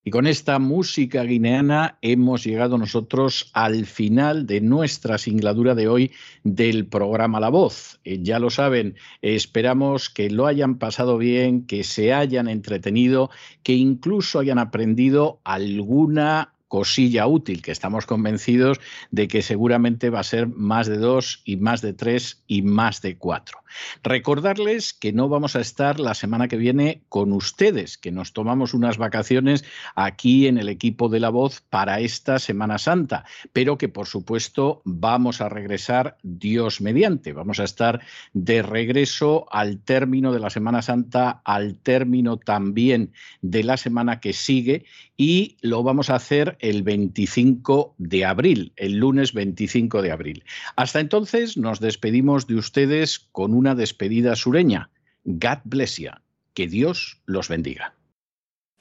[0.08, 6.12] Y con esta música guineana hemos llegado nosotros al final de nuestra singladura de hoy
[6.44, 8.00] del programa La Voz.
[8.04, 13.32] Eh, ya lo saben, esperamos que lo hayan pasado bien, que se hayan entretenido,
[13.64, 20.24] que incluso hayan aprendido alguna cosilla útil, que estamos convencidos de que seguramente va a
[20.24, 23.60] ser más de dos y más de tres y más de cuatro.
[24.04, 28.74] Recordarles que no vamos a estar la semana que viene con ustedes, que nos tomamos
[28.74, 29.64] unas vacaciones
[29.96, 33.24] aquí en el equipo de La Voz para esta Semana Santa,
[33.54, 37.32] pero que por supuesto vamos a regresar Dios mediante.
[37.32, 38.02] Vamos a estar
[38.34, 44.34] de regreso al término de la Semana Santa, al término también de la semana que
[44.34, 44.86] sigue
[45.18, 50.44] y lo vamos a hacer el 25 de abril, el lunes 25 de abril.
[50.76, 54.92] Hasta entonces nos despedimos de ustedes con un una despedida sureña.
[55.24, 56.12] God bless you.
[56.54, 57.96] Que Dios los bendiga.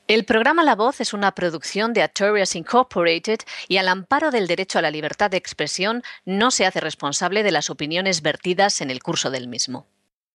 [0.09, 4.79] El programa La Voz es una producción de Artorias Incorporated y al amparo del derecho
[4.79, 9.03] a la libertad de expresión no se hace responsable de las opiniones vertidas en el
[9.03, 9.87] curso del mismo.